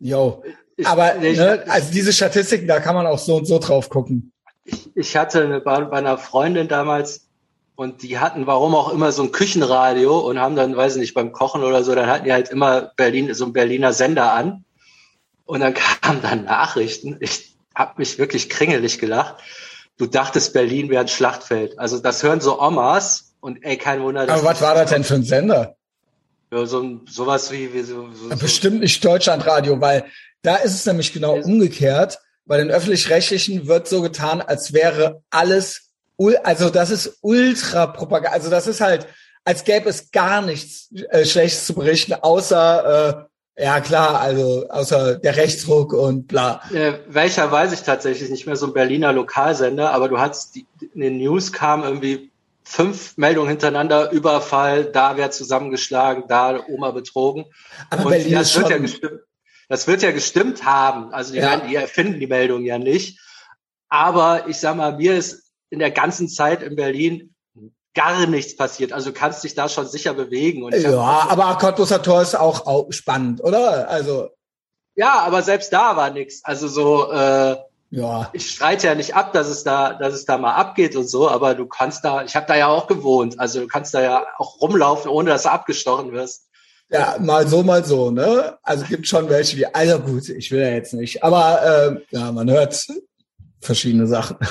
Jo. 0.00 0.42
Ich- 0.76 0.86
Aber 0.86 1.16
ich- 1.22 1.38
ne, 1.38 1.64
also 1.68 1.92
diese 1.92 2.12
Statistiken, 2.12 2.66
da 2.66 2.80
kann 2.80 2.94
man 2.96 3.06
auch 3.06 3.18
so 3.18 3.36
und 3.36 3.46
so 3.46 3.58
drauf 3.58 3.88
gucken. 3.88 4.32
ich 4.96 5.16
hatte 5.16 5.44
eine, 5.44 5.60
bei, 5.60 5.80
bei 5.82 5.98
einer 5.98 6.18
Freundin 6.18 6.66
damals 6.66 7.28
und 7.76 8.02
die 8.02 8.18
hatten, 8.18 8.46
warum 8.48 8.74
auch 8.74 8.92
immer, 8.92 9.12
so 9.12 9.22
ein 9.22 9.30
Küchenradio 9.30 10.18
und 10.18 10.40
haben 10.40 10.56
dann, 10.56 10.76
weiß 10.76 10.94
ich 10.96 11.00
nicht, 11.00 11.14
beim 11.14 11.30
Kochen 11.30 11.62
oder 11.62 11.84
so, 11.84 11.94
dann 11.94 12.08
hatten 12.08 12.24
die 12.24 12.32
halt 12.32 12.48
immer 12.48 12.90
Berlin, 12.96 13.32
so 13.34 13.44
ein 13.46 13.52
Berliner 13.52 13.92
Sender 13.92 14.32
an. 14.32 14.64
Und 15.44 15.60
dann 15.60 15.74
kamen 16.02 16.20
dann 16.22 16.44
Nachrichten. 16.44 17.16
Ich 17.20 17.54
hab 17.74 17.98
mich 18.00 18.18
wirklich 18.18 18.50
kringelig 18.50 18.98
gelacht. 18.98 19.36
Du 19.98 20.06
dachtest, 20.06 20.52
Berlin 20.52 20.90
wäre 20.90 21.02
ein 21.02 21.08
Schlachtfeld. 21.08 21.78
Also 21.78 22.00
das 22.00 22.22
hören 22.24 22.40
so 22.40 22.60
Omas 22.60 23.34
und 23.46 23.64
ey, 23.64 23.76
kein 23.76 24.02
Wunder. 24.02 24.26
dass 24.26 24.40
Aber 24.40 24.50
was 24.50 24.60
war 24.60 24.74
das 24.74 24.90
denn 24.90 25.04
für 25.04 25.14
ein 25.14 25.22
Sender? 25.22 25.76
Ja, 26.50 26.66
so 26.66 27.00
sowas 27.08 27.52
wie, 27.52 27.72
wie 27.72 27.82
so, 27.82 28.08
so, 28.12 28.28
Bestimmt 28.36 28.80
nicht 28.80 29.04
Deutschlandradio, 29.04 29.80
weil 29.80 30.04
da 30.42 30.56
ist 30.56 30.74
es 30.74 30.84
nämlich 30.84 31.12
genau 31.12 31.36
umgekehrt. 31.36 32.18
Bei 32.44 32.58
den 32.58 32.72
öffentlich-rechtlichen 32.72 33.68
wird 33.68 33.86
so 33.86 34.02
getan, 34.02 34.40
als 34.40 34.72
wäre 34.72 35.22
alles, 35.30 35.92
also 36.42 36.70
das 36.70 36.90
ist 36.90 37.18
ultra 37.20 37.86
Propaganda. 37.86 38.36
Also 38.36 38.50
das 38.50 38.66
ist 38.66 38.80
halt, 38.80 39.06
als 39.44 39.62
gäbe 39.62 39.88
es 39.88 40.10
gar 40.10 40.42
nichts 40.42 40.92
äh, 41.10 41.24
Schlechtes 41.24 41.66
zu 41.66 41.74
berichten, 41.74 42.14
außer, 42.14 43.28
äh, 43.56 43.62
ja 43.64 43.80
klar, 43.80 44.20
also 44.20 44.68
außer 44.68 45.18
der 45.18 45.36
Rechtsruck 45.36 45.92
und 45.92 46.26
bla. 46.26 46.62
Äh, 46.72 46.94
welcher 47.08 47.50
weiß 47.52 47.72
ich 47.72 47.82
tatsächlich 47.82 48.28
nicht 48.28 48.46
mehr, 48.46 48.56
so 48.56 48.66
ein 48.66 48.72
Berliner 48.72 49.12
Lokalsender, 49.12 49.92
aber 49.92 50.08
du 50.08 50.18
hattest, 50.18 50.56
die, 50.56 50.66
in 50.94 51.00
den 51.00 51.18
News 51.18 51.52
kamen 51.52 51.84
irgendwie 51.84 52.32
fünf 52.68 53.16
Meldungen 53.16 53.48
hintereinander, 53.48 54.10
Überfall, 54.10 54.86
da 54.86 55.16
wird 55.16 55.32
zusammengeschlagen, 55.32 56.24
da 56.26 56.60
Oma 56.68 56.90
betrogen. 56.90 57.44
Aber 57.90 58.06
Und 58.06 58.10
Berlin 58.10 58.32
das 58.34 58.56
wird 58.56 58.68
ja 58.70 58.78
gestimmt, 58.78 59.20
das 59.68 59.86
wird 59.86 60.02
ja 60.02 60.10
gestimmt 60.10 60.64
haben. 60.64 61.12
Also 61.14 61.32
die, 61.32 61.38
Ja. 61.38 61.50
werden, 61.52 61.68
die 61.68 61.76
erfinden 61.76 62.18
die 62.18 62.26
Meldung 62.26 62.64
ja 62.64 62.78
nicht. 62.78 63.20
Aber 63.88 64.48
ich 64.48 64.58
sag 64.58 64.76
mal, 64.76 64.96
mir 64.96 65.16
ist 65.16 65.52
in 65.70 65.78
der 65.78 65.92
ganzen 65.92 66.28
Zeit 66.28 66.60
in 66.62 66.74
Berlin 66.74 67.34
gar 67.94 68.26
nichts 68.26 68.56
passiert. 68.56 68.92
Also 68.92 69.10
du 69.10 69.16
kannst 69.16 69.44
dich 69.44 69.54
da 69.54 69.68
schon 69.68 69.86
sicher 69.86 70.12
bewegen. 70.12 70.64
Und 70.64 70.74
ja, 70.74 70.90
hab- 71.22 71.32
aber 71.32 71.56
Cottbuser 71.58 72.02
Tor 72.02 72.20
ist 72.20 72.34
auch, 72.34 72.66
auch 72.66 72.86
spannend, 72.90 73.42
oder? 73.42 73.88
Also, 73.88 74.30
ja, 74.96 75.20
aber 75.20 75.42
selbst 75.42 75.72
da 75.72 75.96
war 75.96 76.10
nichts. 76.10 76.44
Also 76.44 76.66
so, 76.68 77.12
äh, 77.12 77.56
ja. 77.96 78.28
ich 78.34 78.50
streite 78.50 78.86
ja 78.86 78.94
nicht 78.94 79.14
ab, 79.14 79.32
dass 79.32 79.48
es 79.48 79.64
da, 79.64 79.94
dass 79.94 80.12
es 80.12 80.26
da 80.26 80.36
mal 80.36 80.54
abgeht 80.54 80.96
und 80.96 81.08
so, 81.08 81.30
aber 81.30 81.54
du 81.54 81.66
kannst 81.66 82.04
da, 82.04 82.22
ich 82.22 82.36
habe 82.36 82.46
da 82.46 82.54
ja 82.54 82.68
auch 82.68 82.86
gewohnt, 82.86 83.40
also 83.40 83.60
du 83.60 83.66
kannst 83.66 83.94
da 83.94 84.02
ja 84.02 84.26
auch 84.36 84.60
rumlaufen, 84.60 85.10
ohne 85.10 85.30
dass 85.30 85.44
du 85.44 85.50
abgestochen 85.50 86.12
wirst. 86.12 86.48
Ja, 86.90 87.16
mal 87.18 87.48
so, 87.48 87.62
mal 87.62 87.84
so, 87.84 88.10
ne? 88.10 88.58
Also 88.62 88.84
gibt 88.84 89.08
schon 89.08 89.28
welche, 89.28 89.56
die, 89.56 89.74
also 89.74 89.98
gut, 89.98 90.28
ich 90.28 90.52
will 90.52 90.60
ja 90.60 90.68
jetzt 90.68 90.92
nicht, 90.92 91.24
aber 91.24 91.62
äh, 91.62 92.16
ja, 92.16 92.30
man 92.32 92.50
hört 92.50 92.86
verschiedene 93.60 94.06
Sachen. 94.06 94.36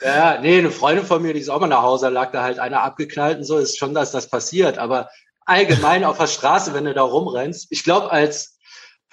Ja, 0.00 0.38
nee, 0.40 0.58
eine 0.58 0.70
Freundin 0.70 1.04
von 1.04 1.20
mir, 1.20 1.34
die 1.34 1.40
ist 1.40 1.48
auch 1.48 1.58
mal 1.58 1.66
nach 1.66 1.82
Hause, 1.82 2.08
lag 2.08 2.30
da 2.30 2.44
halt 2.44 2.60
einer 2.60 2.82
abgeknallt 2.82 3.38
und 3.38 3.42
so, 3.42 3.58
ist 3.58 3.78
schon, 3.78 3.94
dass 3.94 4.12
das 4.12 4.30
passiert, 4.30 4.78
aber 4.78 5.08
allgemein 5.44 6.04
auf 6.04 6.18
der 6.18 6.28
Straße, 6.28 6.72
wenn 6.72 6.84
du 6.84 6.94
da 6.94 7.02
rumrennst, 7.02 7.66
ich 7.70 7.82
glaube, 7.82 8.12
als 8.12 8.57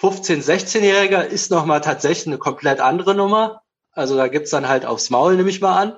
15-, 0.00 0.44
16-Jähriger 0.44 1.22
ist 1.22 1.50
nochmal 1.50 1.80
tatsächlich 1.80 2.26
eine 2.26 2.38
komplett 2.38 2.80
andere 2.80 3.14
Nummer. 3.14 3.62
Also 3.92 4.16
da 4.16 4.28
gibt's 4.28 4.50
dann 4.50 4.68
halt 4.68 4.84
aufs 4.84 5.10
Maul, 5.10 5.36
nehme 5.36 5.48
ich 5.48 5.60
mal 5.60 5.76
an. 5.76 5.96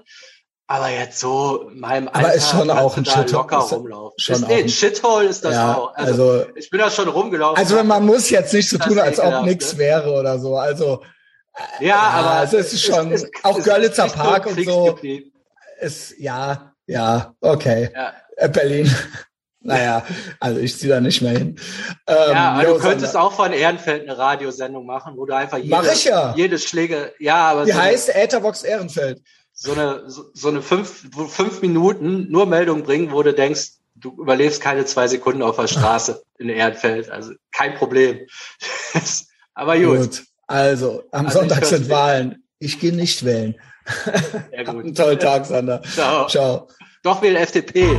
Aber 0.70 0.90
jetzt 0.90 1.18
so 1.18 1.70
in 1.70 1.80
meinem 1.80 2.08
Alter, 2.08 2.18
Aber 2.18 2.34
ist 2.34 2.50
schon 2.50 2.70
auch 2.70 2.96
ein 2.96 3.04
Shithole. 3.06 3.30
locker 3.30 3.56
rumlaufen. 3.56 4.14
Schon 4.18 4.34
ist, 4.34 4.48
nee, 4.48 4.62
ein 4.62 4.68
Shithole 4.68 5.26
ist 5.26 5.42
das 5.42 5.54
ja, 5.54 5.74
auch. 5.74 5.94
Also, 5.94 6.30
also, 6.30 6.46
ich 6.56 6.68
bin 6.68 6.78
da 6.78 6.90
schon 6.90 7.08
rumgelaufen. 7.08 7.56
Also 7.56 7.82
man 7.82 8.04
muss 8.04 8.28
jetzt 8.28 8.52
nicht 8.52 8.68
so 8.68 8.76
tun, 8.76 8.98
als 8.98 9.18
ob 9.18 9.44
nichts 9.44 9.72
ne? 9.72 9.78
wäre 9.78 10.12
oder 10.12 10.38
so. 10.38 10.58
Also 10.58 11.02
ja, 11.80 11.87
ja 11.87 11.98
aber 11.98 12.30
also 12.32 12.58
es 12.58 12.74
ist 12.74 12.84
schon 12.84 13.11
es, 13.12 13.24
es, 13.24 13.30
auch 13.42 13.62
Görlitzer 13.62 14.08
Park 14.08 14.46
und 14.46 14.62
so. 14.62 14.98
Ist 15.80 16.18
ja, 16.18 16.74
ja, 16.87 17.34
okay. 17.40 17.90
Ja. 17.94 18.12
Äh, 18.37 18.48
Berlin. 18.50 18.94
Naja, 19.68 20.04
also 20.40 20.61
ich 20.61 20.76
ziehe 20.76 20.92
da 20.92 21.00
nicht 21.00 21.22
mehr 21.22 21.33
hin. 21.33 21.57
Ähm, 22.07 22.16
ja, 22.31 22.52
aber 22.52 22.64
du 22.64 22.78
könntest 22.78 23.16
auch 23.16 23.33
von 23.33 23.52
Ehrenfeld 23.52 24.02
eine 24.02 24.18
Radiosendung 24.18 24.87
machen, 24.87 25.14
wo 25.16 25.26
du 25.26 25.35
einfach 25.35 25.59
jede, 25.59 25.70
Mach 25.70 25.85
ich 25.85 26.04
ja. 26.04 26.35
jedes 26.37 26.64
Schläge, 26.64 27.12
ja, 27.18 27.50
aber. 27.50 27.64
Die 27.64 27.72
so 27.72 27.78
heißt 27.78 28.14
Ätherbox 28.14 28.62
Ehrenfeld 28.62 29.20
so 29.61 29.72
eine, 29.72 30.09
so, 30.09 30.31
so 30.35 30.48
eine 30.48 30.62
fünf, 30.62 31.09
fünf 31.31 31.62
Minuten 31.62 32.31
nur 32.31 32.46
Meldung 32.46 32.85
bringen, 32.85 33.11
wo 33.11 33.22
du 33.24 33.35
denkst, 33.35 33.72
du 33.96 34.12
überlebst 34.12 34.61
keine 34.61 34.85
zwei 34.85 35.09
Sekunden 35.09 35.42
auf 35.42 35.57
der 35.57 35.66
Straße 35.66 36.22
in 36.38 36.48
Erdfeld. 36.48 37.11
Also 37.11 37.33
kein 37.50 37.74
Problem. 37.74 38.20
Aber 39.54 39.76
gut. 39.76 39.98
gut. 39.98 40.22
Also, 40.46 41.02
am 41.11 41.26
also 41.26 41.40
Sonntag 41.40 41.64
sind 41.64 41.90
Wahlen. 41.90 42.44
Ich 42.61 42.78
gehe 42.78 42.94
nicht 42.94 43.24
wählen. 43.24 43.57
Ja, 44.52 44.62
gut. 44.62 44.85
einen 44.85 44.94
tollen 44.94 45.18
Tag, 45.18 45.44
Sander. 45.44 45.83
Ciao. 45.83 46.28
Ciao. 46.28 46.68
Doch 47.02 47.20
will 47.20 47.35
FDP. 47.35 47.98